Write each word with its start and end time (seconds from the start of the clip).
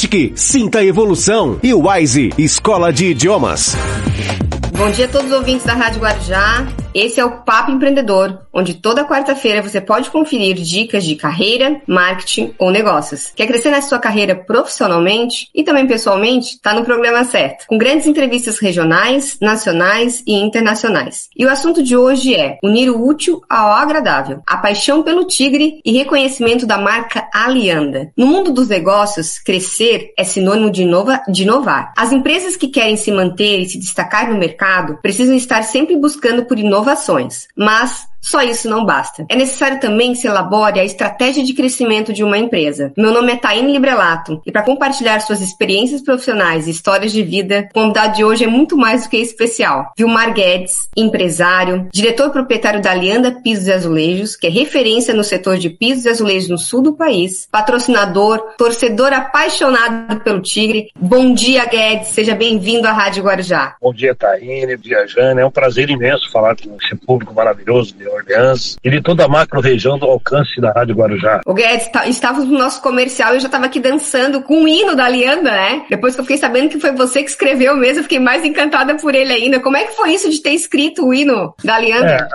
Unisatic. 0.00 0.32
Sinta 0.34 0.78
a 0.78 0.84
evolução. 0.84 1.58
E 1.62 1.74
Wise, 1.74 2.30
Escola 2.38 2.92
de 2.92 3.06
Idiomas. 3.06 3.76
Bom 4.76 4.90
dia 4.90 5.04
a 5.04 5.08
todos 5.08 5.30
os 5.30 5.36
ouvintes 5.36 5.66
da 5.66 5.74
Rádio 5.74 6.00
Guarujá. 6.00 6.66
Esse 6.92 7.20
é 7.20 7.24
o 7.24 7.42
Papo 7.42 7.70
Empreendedor, 7.70 8.40
onde 8.52 8.74
toda 8.74 9.04
quarta-feira 9.04 9.62
você 9.62 9.80
pode 9.80 10.10
conferir 10.10 10.56
dicas 10.56 11.04
de 11.04 11.14
carreira, 11.14 11.80
marketing 11.86 12.52
ou 12.58 12.70
negócios. 12.70 13.32
Quer 13.36 13.46
crescer 13.46 13.70
na 13.70 13.80
sua 13.80 14.00
carreira 14.00 14.34
profissionalmente 14.34 15.48
e 15.54 15.62
também 15.62 15.86
pessoalmente? 15.86 16.54
Está 16.54 16.74
no 16.74 16.84
programa 16.84 17.22
certo, 17.22 17.66
com 17.68 17.78
grandes 17.78 18.08
entrevistas 18.08 18.58
regionais, 18.58 19.38
nacionais 19.40 20.22
e 20.26 20.34
internacionais. 20.34 21.28
E 21.36 21.46
o 21.46 21.50
assunto 21.50 21.80
de 21.80 21.96
hoje 21.96 22.34
é 22.34 22.58
unir 22.62 22.90
o 22.90 23.06
útil 23.06 23.40
ao 23.48 23.70
agradável, 23.70 24.42
a 24.44 24.56
paixão 24.56 25.04
pelo 25.04 25.26
tigre 25.26 25.80
e 25.84 25.92
reconhecimento 25.92 26.66
da 26.66 26.76
marca 26.76 27.28
Alianda. 27.32 28.10
No 28.16 28.26
mundo 28.26 28.52
dos 28.52 28.68
negócios, 28.68 29.38
crescer 29.38 30.12
é 30.18 30.24
sinônimo 30.24 30.70
de, 30.70 30.82
inova, 30.82 31.22
de 31.28 31.44
inovar. 31.44 31.92
As 31.96 32.10
empresas 32.10 32.56
que 32.56 32.66
querem 32.66 32.96
se 32.96 33.12
manter 33.12 33.60
e 33.60 33.68
se 33.68 33.78
destacar 33.78 34.28
no 34.28 34.38
mercado 34.38 34.98
precisam 35.00 35.36
estar 35.36 35.62
sempre 35.62 35.96
buscando 35.96 36.44
por 36.44 36.58
inovação 36.58 36.79
inovações, 36.80 37.48
mas 37.56 38.08
só 38.20 38.42
isso 38.42 38.68
não 38.68 38.84
basta. 38.84 39.24
É 39.28 39.36
necessário 39.36 39.80
também 39.80 40.12
que 40.12 40.18
se 40.18 40.26
elabore 40.26 40.78
a 40.78 40.84
estratégia 40.84 41.44
de 41.44 41.54
crescimento 41.54 42.12
de 42.12 42.22
uma 42.22 42.38
empresa. 42.38 42.92
Meu 42.96 43.12
nome 43.12 43.32
é 43.32 43.36
Taine 43.36 43.72
Librelato 43.72 44.40
e 44.46 44.52
para 44.52 44.62
compartilhar 44.62 45.20
suas 45.20 45.40
experiências 45.40 46.02
profissionais 46.02 46.66
e 46.66 46.70
histórias 46.70 47.12
de 47.12 47.22
vida, 47.22 47.68
o 47.70 47.74
convidado 47.74 48.16
de 48.16 48.24
hoje 48.24 48.44
é 48.44 48.46
muito 48.46 48.76
mais 48.76 49.04
do 49.04 49.10
que 49.10 49.16
especial. 49.16 49.92
Vilmar 49.96 50.32
Guedes, 50.32 50.72
empresário, 50.96 51.88
diretor 51.92 52.30
proprietário 52.30 52.82
da 52.82 52.90
Alianda 52.90 53.32
Pisos 53.32 53.66
e 53.66 53.72
Azulejos, 53.72 54.36
que 54.36 54.46
é 54.46 54.50
referência 54.50 55.14
no 55.14 55.24
setor 55.24 55.58
de 55.58 55.70
pisos 55.70 56.04
e 56.04 56.08
azulejos 56.08 56.48
no 56.48 56.58
sul 56.58 56.82
do 56.82 56.92
país, 56.92 57.48
patrocinador, 57.50 58.38
torcedor 58.56 59.12
apaixonado 59.12 60.20
pelo 60.20 60.42
Tigre. 60.42 60.90
Bom 60.98 61.32
dia, 61.32 61.64
Guedes. 61.64 62.08
Seja 62.08 62.34
bem-vindo 62.34 62.86
à 62.86 62.92
Rádio 62.92 63.24
Guarujá. 63.24 63.76
Bom 63.80 63.92
dia, 63.92 64.14
Taine, 64.14 64.78
Jana. 65.06 65.40
É 65.40 65.44
um 65.44 65.50
prazer 65.50 65.90
imenso 65.90 66.30
falar 66.30 66.56
com 66.56 66.76
esse 66.80 66.94
público 66.96 67.34
maravilhoso 67.34 67.94
Orleans 68.12 68.76
e 68.82 68.90
de 68.90 69.00
toda 69.00 69.24
a 69.24 69.28
macro-região 69.28 69.98
do 69.98 70.06
alcance 70.06 70.60
da 70.60 70.72
Rádio 70.72 70.94
Guarujá. 70.94 71.40
O 71.46 71.54
Guedes, 71.54 71.88
tá, 71.88 72.06
estávamos 72.06 72.48
no 72.48 72.58
nosso 72.58 72.82
comercial 72.82 73.32
e 73.32 73.36
eu 73.36 73.40
já 73.40 73.46
estava 73.46 73.66
aqui 73.66 73.80
dançando 73.80 74.42
com 74.42 74.64
o 74.64 74.68
hino 74.68 74.94
da 74.94 75.04
Alianda, 75.04 75.50
né? 75.50 75.84
Depois 75.88 76.14
que 76.14 76.20
eu 76.20 76.24
fiquei 76.24 76.38
sabendo 76.38 76.68
que 76.68 76.80
foi 76.80 76.92
você 76.92 77.22
que 77.22 77.30
escreveu 77.30 77.76
mesmo, 77.76 78.00
eu 78.00 78.02
fiquei 78.04 78.18
mais 78.18 78.44
encantada 78.44 78.96
por 78.96 79.14
ele 79.14 79.32
ainda. 79.32 79.60
Como 79.60 79.76
é 79.76 79.84
que 79.84 79.96
foi 79.96 80.12
isso 80.12 80.30
de 80.30 80.42
ter 80.42 80.52
escrito 80.52 81.06
o 81.06 81.14
hino 81.14 81.54
da 81.64 81.76
Alianda? 81.76 82.10
É, 82.10 82.28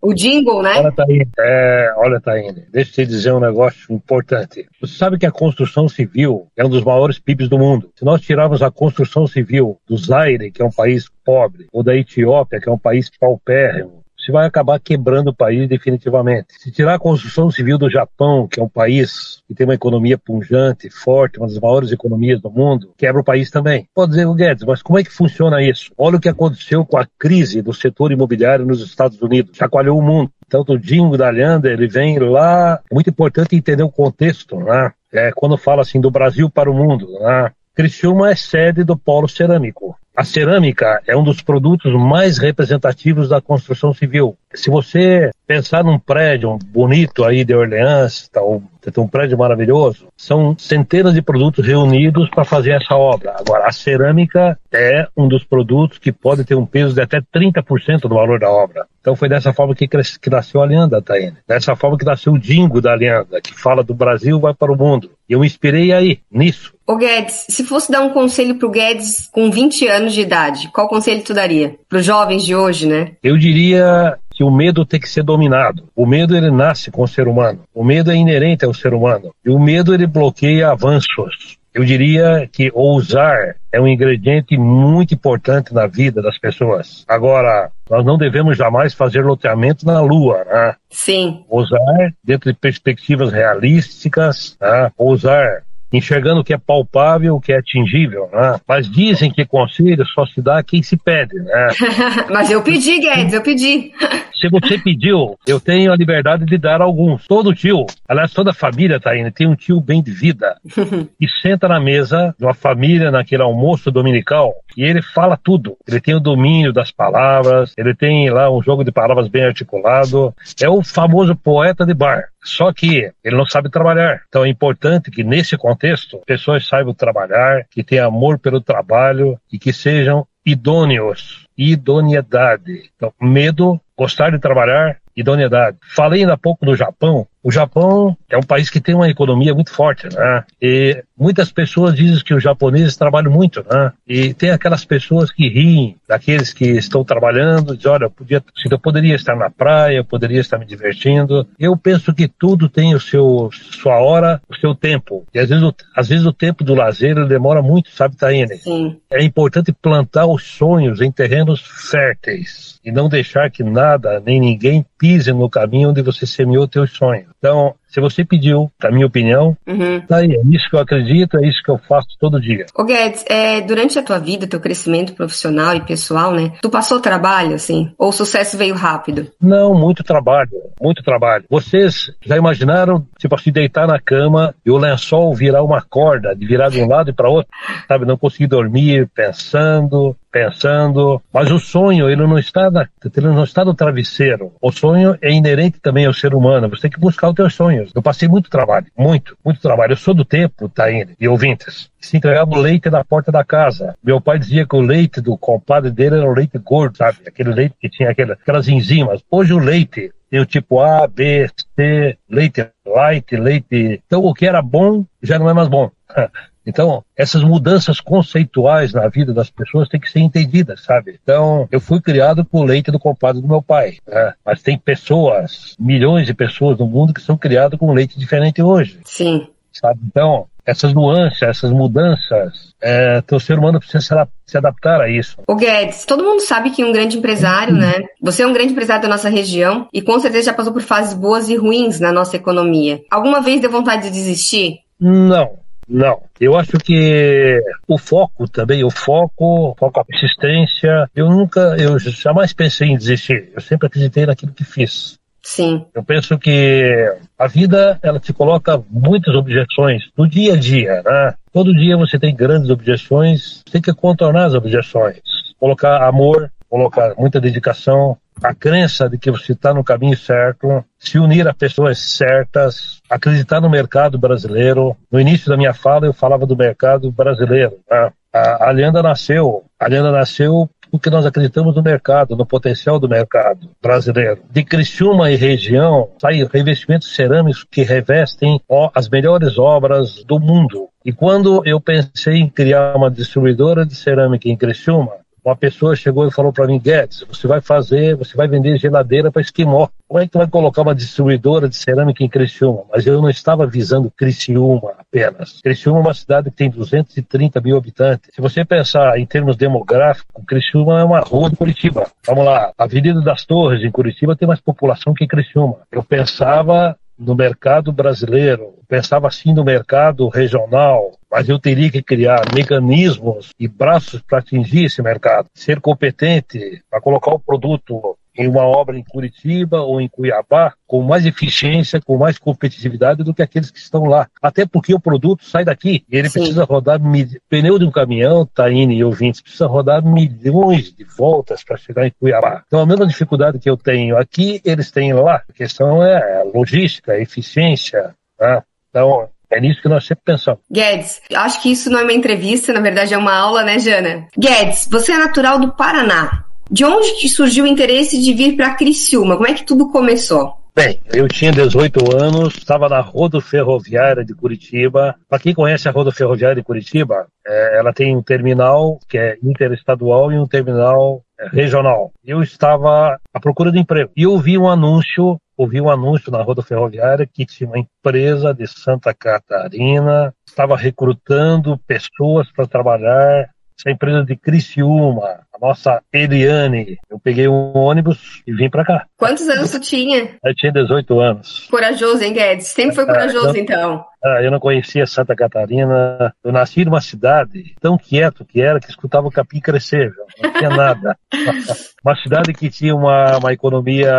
o 0.00 0.12
jingle, 0.12 0.62
né? 0.62 0.78
Olha, 0.78 0.92
Taine, 0.92 1.28
é, 1.38 1.92
olha, 1.96 2.20
Taine, 2.20 2.64
deixa 2.70 2.90
eu 2.90 3.06
te 3.06 3.06
dizer 3.06 3.32
um 3.32 3.40
negócio 3.40 3.92
importante. 3.94 4.66
Você 4.80 4.94
sabe 4.96 5.18
que 5.18 5.26
a 5.26 5.30
construção 5.30 5.88
civil 5.88 6.48
é 6.56 6.64
um 6.64 6.68
dos 6.68 6.84
maiores 6.84 7.18
PIBs 7.18 7.48
do 7.48 7.58
mundo. 7.58 7.90
Se 7.94 8.04
nós 8.04 8.20
tirarmos 8.20 8.62
a 8.62 8.70
construção 8.70 9.26
civil 9.26 9.78
do 9.88 9.96
Zaire, 9.96 10.50
que 10.50 10.62
é 10.62 10.64
um 10.64 10.70
país 10.70 11.08
pobre, 11.24 11.66
ou 11.72 11.82
da 11.82 11.94
Etiópia, 11.94 12.60
que 12.60 12.68
é 12.68 12.72
um 12.72 12.78
país 12.78 13.10
paupérrimo, 13.18 14.01
se 14.24 14.30
vai 14.30 14.46
acabar 14.46 14.78
quebrando 14.78 15.28
o 15.28 15.34
país 15.34 15.68
definitivamente. 15.68 16.46
Se 16.58 16.70
tirar 16.70 16.94
a 16.94 16.98
construção 16.98 17.50
civil 17.50 17.76
do 17.76 17.90
Japão, 17.90 18.46
que 18.46 18.60
é 18.60 18.62
um 18.62 18.68
país 18.68 19.42
que 19.48 19.54
tem 19.54 19.66
uma 19.66 19.74
economia 19.74 20.16
punjante, 20.16 20.88
forte, 20.88 21.38
uma 21.38 21.48
das 21.48 21.58
maiores 21.58 21.90
economias 21.90 22.40
do 22.40 22.50
mundo, 22.50 22.92
quebra 22.96 23.20
o 23.20 23.24
país 23.24 23.50
também. 23.50 23.88
Pode 23.94 24.10
dizer, 24.10 24.32
Guedes, 24.32 24.64
mas 24.64 24.80
como 24.80 24.98
é 24.98 25.04
que 25.04 25.10
funciona 25.10 25.62
isso? 25.62 25.92
Olha 25.98 26.16
o 26.16 26.20
que 26.20 26.28
aconteceu 26.28 26.84
com 26.84 26.96
a 26.96 27.06
crise 27.18 27.60
do 27.60 27.72
setor 27.72 28.12
imobiliário 28.12 28.64
nos 28.64 28.80
Estados 28.80 29.20
Unidos. 29.20 29.56
Chacoalhou 29.56 29.98
o 29.98 30.02
mundo. 30.02 30.30
Então, 30.46 30.64
o 30.68 30.78
Dingo 30.78 31.16
da 31.16 31.30
Leanda, 31.30 31.70
ele 31.70 31.88
vem 31.88 32.18
lá. 32.18 32.80
É 32.90 32.94
muito 32.94 33.10
importante 33.10 33.56
entender 33.56 33.82
o 33.82 33.90
contexto, 33.90 34.56
né? 34.56 34.92
É, 35.12 35.32
quando 35.32 35.56
fala 35.56 35.82
assim 35.82 36.00
do 36.00 36.10
Brasil 36.10 36.48
para 36.50 36.70
o 36.70 36.74
mundo, 36.74 37.06
né? 37.20 37.50
Criciúma 37.74 38.30
é 38.30 38.36
sede 38.36 38.84
do 38.84 38.96
Polo 38.96 39.26
Cerâmico. 39.26 39.96
A 40.14 40.24
cerâmica 40.24 41.00
é 41.06 41.16
um 41.16 41.24
dos 41.24 41.40
produtos 41.40 41.94
mais 41.94 42.36
representativos 42.36 43.30
da 43.30 43.40
construção 43.40 43.94
civil. 43.94 44.36
Se 44.52 44.68
você 44.68 45.30
pensar 45.46 45.82
num 45.82 45.98
prédio 45.98 46.58
bonito 46.66 47.24
aí 47.24 47.44
de 47.44 47.54
Orleans, 47.54 48.28
tá, 48.28 48.42
tem 48.90 49.02
um 49.02 49.08
prédio 49.08 49.38
maravilhoso, 49.38 50.08
são 50.14 50.54
centenas 50.58 51.14
de 51.14 51.22
produtos 51.22 51.66
reunidos 51.66 52.28
para 52.28 52.44
fazer 52.44 52.72
essa 52.72 52.94
obra. 52.94 53.34
Agora, 53.38 53.66
a 53.66 53.72
cerâmica 53.72 54.58
é 54.70 55.08
um 55.16 55.26
dos 55.26 55.44
produtos 55.44 55.98
que 55.98 56.12
pode 56.12 56.44
ter 56.44 56.54
um 56.56 56.66
peso 56.66 56.94
de 56.94 57.00
até 57.00 57.20
30% 57.20 58.02
do 58.02 58.14
valor 58.14 58.38
da 58.38 58.50
obra. 58.50 58.86
Então 59.00 59.16
foi 59.16 59.28
dessa 59.28 59.52
forma 59.52 59.74
que, 59.74 59.88
cresce, 59.88 60.20
que 60.20 60.28
nasceu 60.28 60.60
a 60.60 60.64
Alianda, 60.64 61.00
Taine. 61.00 61.38
Dessa 61.48 61.74
forma 61.74 61.96
que 61.96 62.04
nasceu 62.04 62.34
o 62.34 62.38
Dingo 62.38 62.80
da 62.80 62.92
Alianda, 62.92 63.40
que 63.40 63.54
fala 63.54 63.82
do 63.82 63.94
Brasil 63.94 64.38
vai 64.38 64.52
para 64.52 64.72
o 64.72 64.76
mundo. 64.76 65.10
E 65.28 65.32
eu 65.32 65.40
me 65.40 65.46
inspirei 65.46 65.92
aí, 65.92 66.20
nisso. 66.30 66.74
Ô 66.92 66.96
Guedes, 66.96 67.46
se 67.48 67.64
fosse 67.64 67.90
dar 67.90 68.02
um 68.02 68.10
conselho 68.10 68.56
pro 68.56 68.68
Guedes 68.68 69.26
com 69.32 69.50
20 69.50 69.88
anos 69.88 70.12
de 70.12 70.20
idade, 70.20 70.68
qual 70.74 70.86
conselho 70.86 71.22
tu 71.22 71.32
daria? 71.32 71.74
Para 71.88 72.00
os 72.00 72.04
jovens 72.04 72.44
de 72.44 72.54
hoje, 72.54 72.86
né? 72.86 73.12
Eu 73.22 73.38
diria 73.38 74.18
que 74.30 74.44
o 74.44 74.50
medo 74.50 74.84
tem 74.84 75.00
que 75.00 75.08
ser 75.08 75.22
dominado. 75.22 75.88
O 75.96 76.04
medo 76.04 76.36
ele 76.36 76.50
nasce 76.50 76.90
com 76.90 77.02
o 77.02 77.08
ser 77.08 77.28
humano. 77.28 77.60
O 77.74 77.82
medo 77.82 78.10
é 78.10 78.14
inerente 78.14 78.66
ao 78.66 78.74
ser 78.74 78.92
humano. 78.92 79.34
E 79.42 79.48
o 79.48 79.58
medo 79.58 79.94
ele 79.94 80.06
bloqueia 80.06 80.68
avanços. 80.68 81.56
Eu 81.72 81.82
diria 81.82 82.46
que 82.52 82.70
ousar 82.74 83.56
é 83.72 83.80
um 83.80 83.88
ingrediente 83.88 84.58
muito 84.58 85.14
importante 85.14 85.72
na 85.72 85.86
vida 85.86 86.20
das 86.20 86.38
pessoas. 86.38 87.06
Agora, 87.08 87.70
nós 87.88 88.04
não 88.04 88.18
devemos 88.18 88.58
jamais 88.58 88.92
fazer 88.92 89.24
loteamento 89.24 89.86
na 89.86 89.98
Lua, 90.02 90.44
né? 90.44 90.74
Sim. 90.90 91.42
Ousar 91.48 91.78
dentro 92.22 92.52
de 92.52 92.58
perspectivas 92.58 93.32
realísticas, 93.32 94.58
né? 94.60 94.90
ousar 94.98 95.62
enxergando 95.92 96.40
o 96.40 96.44
que 96.44 96.54
é 96.54 96.58
palpável, 96.58 97.36
o 97.36 97.40
que 97.40 97.52
é 97.52 97.58
atingível, 97.58 98.28
né? 98.32 98.58
Mas 98.66 98.90
dizem 98.90 99.30
que 99.30 99.44
conselho 99.44 100.04
só 100.06 100.24
se 100.26 100.40
dá 100.40 100.58
a 100.58 100.62
quem 100.62 100.82
se 100.82 100.96
pede, 100.96 101.36
né? 101.38 101.68
Mas 102.30 102.50
eu 102.50 102.62
pedi, 102.62 102.98
Guedes, 102.98 103.34
eu 103.34 103.42
pedi. 103.42 103.92
Se 104.42 104.48
você 104.48 104.76
pediu, 104.76 105.38
eu 105.46 105.60
tenho 105.60 105.92
a 105.92 105.96
liberdade 105.96 106.44
de 106.44 106.58
dar 106.58 106.82
alguns. 106.82 107.28
Todo 107.28 107.54
tio, 107.54 107.86
aliás, 108.08 108.32
toda 108.32 108.52
família, 108.52 108.98
tá 108.98 109.16
indo, 109.16 109.30
tem 109.30 109.46
um 109.46 109.54
tio 109.54 109.80
bem 109.80 110.02
de 110.02 110.10
vida. 110.10 110.56
e 111.20 111.28
senta 111.40 111.68
na 111.68 111.78
mesa 111.78 112.34
de 112.36 112.44
uma 112.44 112.52
família 112.52 113.12
naquele 113.12 113.44
almoço 113.44 113.88
dominical 113.88 114.52
e 114.76 114.82
ele 114.82 115.00
fala 115.00 115.36
tudo. 115.36 115.76
Ele 115.86 116.00
tem 116.00 116.16
o 116.16 116.20
domínio 116.20 116.72
das 116.72 116.90
palavras, 116.90 117.72
ele 117.78 117.94
tem 117.94 118.30
lá 118.30 118.50
um 118.50 118.60
jogo 118.60 118.82
de 118.82 118.90
palavras 118.90 119.28
bem 119.28 119.44
articulado. 119.44 120.34
É 120.60 120.68
o 120.68 120.82
famoso 120.82 121.36
poeta 121.36 121.86
de 121.86 121.94
bar. 121.94 122.31
Só 122.42 122.72
que 122.72 123.12
ele 123.22 123.36
não 123.36 123.46
sabe 123.46 123.70
trabalhar. 123.70 124.22
Então 124.28 124.44
é 124.44 124.48
importante 124.48 125.10
que 125.10 125.22
nesse 125.22 125.56
contexto 125.56 126.20
pessoas 126.26 126.66
saibam 126.66 126.94
trabalhar, 126.94 127.66
que 127.70 127.84
tenham 127.84 128.08
amor 128.08 128.38
pelo 128.38 128.60
trabalho 128.60 129.38
e 129.52 129.58
que 129.58 129.72
sejam 129.72 130.26
idôneos. 130.44 131.46
Idoneidade. 131.56 132.90
Então, 132.96 133.12
medo, 133.20 133.80
gostar 133.96 134.30
de 134.30 134.38
trabalhar, 134.38 134.98
idoneidade. 135.16 135.78
Falei 135.94 136.20
ainda 136.20 136.34
há 136.34 136.38
pouco 136.38 136.66
do 136.66 136.74
Japão. 136.74 137.26
O 137.42 137.50
Japão 137.50 138.16
é 138.30 138.36
um 138.38 138.42
país 138.42 138.70
que 138.70 138.80
tem 138.80 138.94
uma 138.94 139.08
economia 139.08 139.52
muito 139.52 139.72
forte, 139.72 140.08
né? 140.14 140.44
E 140.60 141.02
muitas 141.18 141.50
pessoas 141.50 141.94
dizem 141.94 142.22
que 142.22 142.32
os 142.32 142.42
japoneses 142.42 142.96
trabalham 142.96 143.32
muito, 143.32 143.64
né? 143.68 143.92
E 144.06 144.32
tem 144.32 144.50
aquelas 144.50 144.84
pessoas 144.84 145.30
que 145.32 145.48
riem 145.48 145.96
daqueles 146.08 146.52
que 146.52 146.64
estão 146.64 147.04
trabalhando, 147.04 147.76
dizem, 147.76 147.90
olha, 147.90 148.04
eu, 148.04 148.10
podia, 148.10 148.42
eu 148.70 148.78
poderia 148.78 149.16
estar 149.16 149.34
na 149.34 149.50
praia, 149.50 149.96
eu 149.96 150.04
poderia 150.04 150.40
estar 150.40 150.56
me 150.56 150.64
divertindo. 150.64 151.46
Eu 151.58 151.76
penso 151.76 152.14
que 152.14 152.28
tudo 152.28 152.68
tem 152.68 152.94
o 152.94 153.00
seu, 153.00 153.50
sua 153.52 153.98
hora, 153.98 154.40
o 154.48 154.54
seu 154.54 154.72
tempo. 154.72 155.26
E 155.34 155.40
às 155.40 155.48
vezes, 155.48 155.64
o, 155.64 155.74
às 155.96 156.08
vezes 156.08 156.24
o 156.24 156.32
tempo 156.32 156.62
do 156.62 156.74
lazer 156.74 157.26
demora 157.26 157.60
muito, 157.60 157.90
sabe, 157.90 158.16
Taine? 158.16 158.56
Sim. 158.58 158.96
É 159.10 159.22
importante 159.22 159.72
plantar 159.72 160.26
os 160.26 160.44
sonhos 160.44 161.00
em 161.00 161.10
terrenos 161.10 161.60
férteis 161.90 162.80
e 162.84 162.92
não 162.92 163.08
deixar 163.08 163.50
que 163.50 163.62
nada 163.62 164.20
nem 164.24 164.40
ninguém 164.40 164.84
pise 164.98 165.32
no 165.32 165.50
caminho 165.50 165.90
onde 165.90 166.02
você 166.02 166.26
semeou 166.26 166.68
teus 166.68 166.92
sonhos. 166.92 167.31
Então, 167.42 167.74
Se 167.92 168.00
você 168.00 168.24
pediu, 168.24 168.72
na 168.82 168.90
minha 168.90 169.04
opinião, 169.06 169.54
Uhum. 169.66 170.00
tá 170.08 170.16
aí. 170.16 170.32
É 170.32 170.40
isso 170.56 170.70
que 170.70 170.76
eu 170.76 170.80
acredito, 170.80 171.36
é 171.36 171.46
isso 171.46 171.62
que 171.62 171.70
eu 171.70 171.76
faço 171.76 172.08
todo 172.18 172.40
dia. 172.40 172.64
Ô 172.74 172.84
Guedes, 172.84 173.22
é, 173.28 173.60
durante 173.60 173.98
a 173.98 174.02
tua 174.02 174.18
vida, 174.18 174.46
teu 174.46 174.58
crescimento 174.60 175.12
profissional 175.12 175.74
e 175.76 175.80
pessoal, 175.82 176.32
né? 176.32 176.52
Tu 176.62 176.70
passou 176.70 177.00
trabalho, 177.00 177.54
assim? 177.54 177.92
Ou 177.98 178.08
o 178.08 178.12
sucesso 178.12 178.56
veio 178.56 178.74
rápido? 178.74 179.26
Não, 179.38 179.74
muito 179.74 180.02
trabalho, 180.02 180.48
muito 180.80 181.02
trabalho. 181.02 181.44
Vocês 181.50 182.10
já 182.24 182.34
imaginaram, 182.38 183.06
tipo 183.18 183.34
assim, 183.34 183.52
deitar 183.52 183.86
na 183.86 184.00
cama 184.00 184.54
e 184.64 184.70
o 184.70 184.78
lençol 184.78 185.34
virar 185.34 185.62
uma 185.62 185.82
corda, 185.82 186.34
de 186.34 186.46
virar 186.46 186.70
de 186.70 186.80
um 186.80 186.88
lado 186.88 187.10
e 187.10 187.12
para 187.12 187.28
outro, 187.28 187.52
sabe? 187.86 188.06
Não 188.06 188.16
conseguir 188.16 188.46
dormir, 188.46 189.06
pensando, 189.14 190.16
pensando. 190.32 191.22
Mas 191.32 191.50
o 191.50 191.58
sonho, 191.58 192.08
ele 192.08 192.26
não 192.26 192.38
está 192.38 192.70
na, 192.70 192.88
ele 193.16 193.26
não 193.28 193.44
está 193.44 193.64
no 193.64 193.74
travesseiro. 193.74 194.52
O 194.60 194.72
sonho 194.72 195.16
é 195.20 195.30
inerente 195.30 195.78
também 195.80 196.06
ao 196.06 196.14
ser 196.14 196.34
humano. 196.34 196.68
Você 196.70 196.82
tem 196.82 196.90
que 196.90 196.98
buscar 196.98 197.28
os 197.28 197.34
teus 197.34 197.54
sonhos. 197.54 197.92
Eu 197.94 198.02
passei 198.02 198.26
muito 198.26 198.50
trabalho, 198.50 198.86
muito, 198.96 199.36
muito 199.44 199.60
trabalho. 199.60 199.92
Eu 199.92 199.96
sou 199.96 200.14
do 200.14 200.24
tempo, 200.24 200.68
Taíne 200.68 201.14
e 201.20 201.28
ouvintes, 201.28 201.90
se 202.00 202.16
entregava 202.16 202.50
o 202.50 202.58
leite 202.58 202.88
na 202.88 203.04
porta 203.04 203.30
da 203.30 203.44
casa. 203.44 203.94
Meu 204.02 204.20
pai 204.20 204.38
dizia 204.38 204.66
que 204.66 204.74
o 204.74 204.80
leite 204.80 205.20
do 205.20 205.36
compadre 205.36 205.90
dele 205.90 206.16
era 206.16 206.28
o 206.28 206.34
leite 206.34 206.58
gordo, 206.58 206.96
sabe? 206.96 207.18
Aquele 207.26 207.52
leite 207.52 207.74
que 207.78 207.88
tinha 207.90 208.10
aquela- 208.10 208.32
aquelas 208.32 208.66
enzimas. 208.66 209.22
Hoje 209.30 209.52
o 209.52 209.58
leite 209.58 210.10
tem 210.30 210.40
o 210.40 210.46
tipo 210.46 210.80
A, 210.80 211.06
B, 211.06 211.46
C, 211.76 212.16
leite 212.28 212.66
light, 212.86 213.36
leite. 213.36 214.02
Então 214.06 214.24
o 214.24 214.32
que 214.32 214.46
era 214.46 214.62
bom 214.62 215.04
já 215.22 215.38
não 215.38 215.48
é 215.50 215.52
mais 215.52 215.68
bom. 215.68 215.90
Então, 216.66 217.04
essas 217.16 217.42
mudanças 217.42 218.00
conceituais 218.00 218.92
na 218.92 219.08
vida 219.08 219.32
das 219.32 219.50
pessoas 219.50 219.88
têm 219.88 220.00
que 220.00 220.10
ser 220.10 220.20
entendidas, 220.20 220.82
sabe? 220.84 221.18
Então, 221.22 221.68
eu 221.70 221.80
fui 221.80 222.00
criado 222.00 222.44
com 222.44 222.60
o 222.60 222.64
leite 222.64 222.90
do 222.90 222.98
compadre 222.98 223.42
do 223.42 223.48
meu 223.48 223.62
pai, 223.62 223.96
né? 224.06 224.32
mas 224.44 224.62
tem 224.62 224.78
pessoas, 224.78 225.74
milhões 225.78 226.26
de 226.26 226.34
pessoas 226.34 226.78
no 226.78 226.86
mundo 226.86 227.12
que 227.12 227.20
são 227.20 227.36
criadas 227.36 227.78
com 227.78 227.92
leite 227.92 228.18
diferente 228.18 228.62
hoje, 228.62 228.98
Sim. 229.04 229.46
sabe? 229.72 230.00
Então, 230.06 230.46
essas 230.64 230.94
nuances, 230.94 231.42
essas 231.42 231.72
mudanças, 231.72 232.72
é, 232.80 233.22
o 233.32 233.40
ser 233.40 233.58
humano 233.58 233.80
precisa 233.80 234.00
se 234.00 234.12
adap- 234.12 234.30
se 234.46 234.56
adaptar 234.56 235.00
a 235.00 235.10
isso. 235.10 235.36
Ô 235.46 235.56
Guedes, 235.56 236.04
todo 236.04 236.22
mundo 236.22 236.40
sabe 236.40 236.70
que 236.70 236.84
um 236.84 236.92
grande 236.92 237.18
empresário, 237.18 237.74
né? 237.74 237.94
Você 238.20 238.44
é 238.44 238.46
um 238.46 238.52
grande 238.52 238.72
empresário 238.72 239.02
da 239.02 239.08
nossa 239.08 239.28
região 239.28 239.88
e 239.92 240.00
com 240.00 240.18
certeza 240.20 240.46
já 240.46 240.54
passou 240.54 240.72
por 240.72 240.82
fases 240.82 241.14
boas 241.14 241.48
e 241.48 241.56
ruins 241.56 241.98
na 241.98 242.12
nossa 242.12 242.36
economia. 242.36 243.00
Alguma 243.10 243.40
vez 243.40 243.60
deu 243.60 243.70
vontade 243.70 244.04
de 244.04 244.10
desistir? 244.10 244.76
Não, 245.00 245.58
não. 245.92 246.22
Eu 246.40 246.56
acho 246.56 246.78
que 246.78 247.60
o 247.86 247.98
foco 247.98 248.48
também, 248.48 248.82
o 248.82 248.90
foco, 248.90 249.76
foco 249.78 250.00
a 250.00 250.04
persistência, 250.04 251.08
eu 251.14 251.28
nunca, 251.28 251.76
eu 251.78 251.98
jamais 251.98 252.52
pensei 252.52 252.88
em 252.88 252.96
desistir. 252.96 253.52
Eu 253.54 253.60
sempre 253.60 253.86
acreditei 253.86 254.24
naquilo 254.24 254.52
que 254.52 254.64
fiz. 254.64 255.18
Sim. 255.42 255.84
Eu 255.94 256.02
penso 256.02 256.38
que 256.38 257.12
a 257.36 257.46
vida, 257.46 257.98
ela 258.02 258.20
te 258.20 258.32
coloca 258.32 258.80
muitas 258.88 259.34
objeções 259.34 260.04
no 260.16 260.28
dia 260.28 260.54
a 260.54 260.56
dia, 260.56 261.02
né? 261.02 261.34
Todo 261.52 261.74
dia 261.74 261.96
você 261.96 262.18
tem 262.18 262.34
grandes 262.34 262.70
objeções, 262.70 263.62
tem 263.70 263.82
que 263.82 263.92
contornar 263.92 264.46
as 264.46 264.54
objeções. 264.54 265.18
Colocar 265.58 266.08
amor, 266.08 266.50
colocar 266.72 267.14
muita 267.18 267.38
dedicação, 267.38 268.16
a 268.42 268.54
crença 268.54 269.06
de 269.06 269.18
que 269.18 269.30
você 269.30 269.52
está 269.52 269.74
no 269.74 269.84
caminho 269.84 270.16
certo, 270.16 270.82
se 270.98 271.18
unir 271.18 271.46
a 271.46 271.52
pessoas 271.52 271.98
certas, 271.98 272.98
acreditar 273.10 273.60
no 273.60 273.68
mercado 273.68 274.18
brasileiro. 274.18 274.96
No 275.10 275.20
início 275.20 275.50
da 275.50 275.56
minha 275.58 275.74
fala, 275.74 276.06
eu 276.06 276.14
falava 276.14 276.46
do 276.46 276.56
mercado 276.56 277.12
brasileiro. 277.12 277.78
Né? 277.90 278.10
A, 278.32 278.64
a 278.64 278.68
Alianda 278.70 279.02
nasceu, 279.02 279.64
a 279.78 279.84
Alianda 279.84 280.10
nasceu 280.10 280.66
porque 280.90 281.10
nós 281.10 281.26
acreditamos 281.26 281.76
no 281.76 281.82
mercado, 281.82 282.36
no 282.36 282.46
potencial 282.46 282.98
do 282.98 283.08
mercado 283.08 283.68
brasileiro. 283.82 284.40
De 284.50 284.64
Criciúma 284.64 285.30
e 285.30 285.36
região 285.36 286.08
saem 286.18 286.46
revestimentos 286.50 287.14
cerâmicos 287.14 287.66
que 287.70 287.82
revestem 287.82 288.58
as 288.94 289.10
melhores 289.10 289.58
obras 289.58 290.24
do 290.24 290.40
mundo. 290.40 290.88
E 291.04 291.12
quando 291.12 291.62
eu 291.66 291.80
pensei 291.80 292.36
em 292.36 292.48
criar 292.48 292.94
uma 292.94 293.10
distribuidora 293.10 293.84
de 293.84 293.94
cerâmica 293.94 294.48
em 294.48 294.56
Criciúma, 294.56 295.21
uma 295.44 295.56
pessoa 295.56 295.96
chegou 295.96 296.26
e 296.26 296.30
falou 296.30 296.52
para 296.52 296.66
mim, 296.66 296.78
Guedes, 296.78 297.24
você 297.28 297.48
vai 297.48 297.60
fazer, 297.60 298.14
você 298.14 298.36
vai 298.36 298.46
vender 298.46 298.78
geladeira 298.78 299.30
para 299.30 299.42
esquimó. 299.42 299.88
Como 300.06 300.20
é 300.20 300.26
que 300.26 300.32
tu 300.32 300.38
vai 300.38 300.46
colocar 300.46 300.82
uma 300.82 300.94
distribuidora 300.94 301.68
de 301.68 301.76
cerâmica 301.76 302.22
em 302.22 302.28
Criciúma? 302.28 302.84
Mas 302.92 303.06
eu 303.06 303.20
não 303.20 303.28
estava 303.28 303.66
visando 303.66 304.10
Criciúma 304.10 304.92
apenas. 304.98 305.60
Criciúma 305.60 305.98
é 305.98 306.02
uma 306.02 306.14
cidade 306.14 306.50
que 306.50 306.56
tem 306.56 306.70
230 306.70 307.60
mil 307.60 307.76
habitantes. 307.76 308.30
Se 308.32 308.40
você 308.40 308.64
pensar 308.64 309.18
em 309.18 309.26
termos 309.26 309.56
demográficos, 309.56 310.44
Criciúma 310.46 311.00
é 311.00 311.04
uma 311.04 311.20
rua 311.20 311.50
de 311.50 311.56
Curitiba. 311.56 312.06
Vamos 312.26 312.44
lá, 312.44 312.72
a 312.78 312.84
Avenida 312.84 313.20
das 313.20 313.44
Torres 313.44 313.82
em 313.82 313.90
Curitiba 313.90 314.36
tem 314.36 314.46
mais 314.46 314.60
população 314.60 315.12
que 315.12 315.26
Criciúma. 315.26 315.78
Eu 315.90 316.02
pensava 316.02 316.96
no 317.22 317.36
mercado 317.36 317.92
brasileiro, 317.92 318.74
pensava 318.88 319.28
assim 319.28 319.54
no 319.54 319.64
mercado 319.64 320.28
regional, 320.28 321.12
mas 321.30 321.48
eu 321.48 321.58
teria 321.58 321.90
que 321.90 322.02
criar 322.02 322.42
mecanismos 322.52 323.52
e 323.58 323.68
braços 323.68 324.20
para 324.20 324.38
atingir 324.38 324.86
esse 324.86 325.00
mercado, 325.00 325.48
ser 325.54 325.80
competente 325.80 326.82
para 326.90 327.00
colocar 327.00 327.32
o 327.32 327.38
produto 327.38 328.18
em 328.36 328.48
uma 328.48 328.62
obra 328.62 328.96
em 328.96 329.04
Curitiba 329.04 329.80
ou 329.80 330.00
em 330.00 330.08
Cuiabá 330.08 330.74
com 330.86 331.02
mais 331.02 331.24
eficiência, 331.24 332.00
com 332.00 332.16
mais 332.16 332.38
competitividade 332.38 333.22
do 333.22 333.32
que 333.32 333.42
aqueles 333.42 333.70
que 333.70 333.78
estão 333.78 334.04
lá. 334.04 334.28
Até 334.42 334.66
porque 334.66 334.94
o 334.94 335.00
produto 335.00 335.44
sai 335.44 335.64
daqui 335.64 336.04
e 336.10 336.16
ele 336.16 336.28
Sim. 336.28 336.40
precisa 336.40 336.64
rodar 336.64 337.00
pneu 337.48 337.78
de 337.78 337.84
um 337.84 337.90
caminhão, 337.90 338.46
Taine 338.46 338.96
e 338.96 339.04
ouvintes, 339.04 339.40
precisa 339.40 339.66
rodar 339.66 340.04
milhões 340.04 340.92
de 340.92 341.04
voltas 341.04 341.64
para 341.64 341.76
chegar 341.76 342.06
em 342.06 342.12
Cuiabá. 342.18 342.62
Então 342.66 342.80
a 342.80 342.86
mesma 342.86 343.06
dificuldade 343.06 343.58
que 343.58 343.70
eu 343.70 343.76
tenho 343.76 344.16
aqui, 344.16 344.60
eles 344.64 344.90
têm 344.90 345.12
lá. 345.12 345.42
A 345.48 345.52
questão 345.52 346.02
é 346.02 346.42
logística, 346.54 347.18
eficiência, 347.18 348.14
né? 348.38 348.62
Então 348.90 349.28
é 349.52 349.60
nisso 349.60 349.82
que 349.82 349.88
nós 349.88 350.06
sempre 350.06 350.24
pensamos. 350.24 350.60
Guedes, 350.70 351.20
acho 351.34 351.60
que 351.62 351.70
isso 351.70 351.90
não 351.90 352.00
é 352.00 352.02
uma 352.02 352.12
entrevista, 352.12 352.72
na 352.72 352.80
verdade 352.80 353.12
é 353.12 353.18
uma 353.18 353.34
aula, 353.34 353.62
né, 353.62 353.78
Jana? 353.78 354.26
Guedes, 354.36 354.88
você 354.90 355.12
é 355.12 355.18
natural 355.18 355.58
do 355.58 355.72
Paraná. 355.72 356.41
De 356.70 356.84
onde 356.84 357.20
que 357.20 357.28
surgiu 357.28 357.64
o 357.64 357.66
interesse 357.66 358.20
de 358.20 358.32
vir 358.32 358.56
para 358.56 358.74
Criciúma? 358.74 359.36
Como 359.36 359.48
é 359.48 359.54
que 359.54 359.64
tudo 359.64 359.90
começou? 359.90 360.54
Bem, 360.74 360.98
eu 361.12 361.28
tinha 361.28 361.52
18 361.52 362.16
anos, 362.16 362.56
estava 362.56 362.88
na 362.88 363.00
rodoferroviária 363.00 364.24
de 364.24 364.34
Curitiba. 364.34 365.14
Para 365.28 365.38
quem 365.38 365.52
conhece 365.52 365.86
a 365.86 365.92
rodoferroviária 365.92 366.56
de 366.56 366.62
Curitiba, 366.62 367.26
é, 367.46 367.78
ela 367.78 367.92
tem 367.92 368.16
um 368.16 368.22
terminal 368.22 368.98
que 369.06 369.18
é 369.18 369.36
interestadual 369.42 370.32
e 370.32 370.38
um 370.38 370.46
terminal 370.46 371.22
é, 371.38 371.48
regional. 371.48 372.10
Eu 372.24 372.40
estava 372.42 373.18
à 373.34 373.40
procura 373.40 373.70
de 373.70 373.78
emprego 373.78 374.10
e 374.16 374.22
eu 374.22 374.32
um 374.32 374.68
anúncio, 374.68 375.36
ouvi 375.58 375.78
um 375.78 375.90
anúncio 375.90 376.32
na 376.32 376.42
rodoferroviária 376.42 377.28
que 377.30 377.44
tinha 377.44 377.68
uma 377.68 377.78
empresa 377.78 378.54
de 378.54 378.66
Santa 378.66 379.12
Catarina 379.12 380.32
estava 380.52 380.76
recrutando 380.76 381.78
pessoas 381.86 382.50
para 382.52 382.66
trabalhar. 382.66 383.50
Essa 383.78 383.90
empresa 383.90 384.24
de 384.24 384.36
Criciúma, 384.36 385.40
nossa 385.62 386.02
Eliane. 386.12 386.98
Eu 387.08 387.20
peguei 387.20 387.46
um 387.46 387.72
ônibus 387.76 388.42
e 388.44 388.52
vim 388.52 388.68
para 388.68 388.84
cá. 388.84 389.06
Quantos 389.16 389.48
anos 389.48 389.70
tu 389.70 389.78
tinha? 389.78 390.30
Eu 390.44 390.54
tinha 390.56 390.72
18 390.72 391.20
anos. 391.20 391.68
Corajoso, 391.70 392.24
hein, 392.24 392.32
Guedes? 392.32 392.66
Sempre 392.66 392.96
foi 392.96 393.06
corajoso, 393.06 393.56
então. 393.56 394.04
Ah, 394.24 394.42
eu 394.42 394.50
não 394.50 394.58
conhecia 394.58 395.06
Santa 395.06 395.36
Catarina. 395.36 396.34
Eu 396.44 396.52
nasci 396.52 396.84
numa 396.84 397.00
cidade 397.00 397.74
tão 397.80 397.96
quieto 397.96 398.44
que 398.44 398.60
era 398.60 398.80
que 398.80 398.90
escutava 398.90 399.28
o 399.28 399.32
capim 399.32 399.60
crescer. 399.60 400.12
Não 400.42 400.52
tinha 400.52 400.70
nada. 400.74 401.16
uma 402.04 402.16
cidade 402.16 402.52
que 402.52 402.68
tinha 402.68 402.94
uma, 402.94 403.38
uma 403.38 403.52
economia 403.52 404.12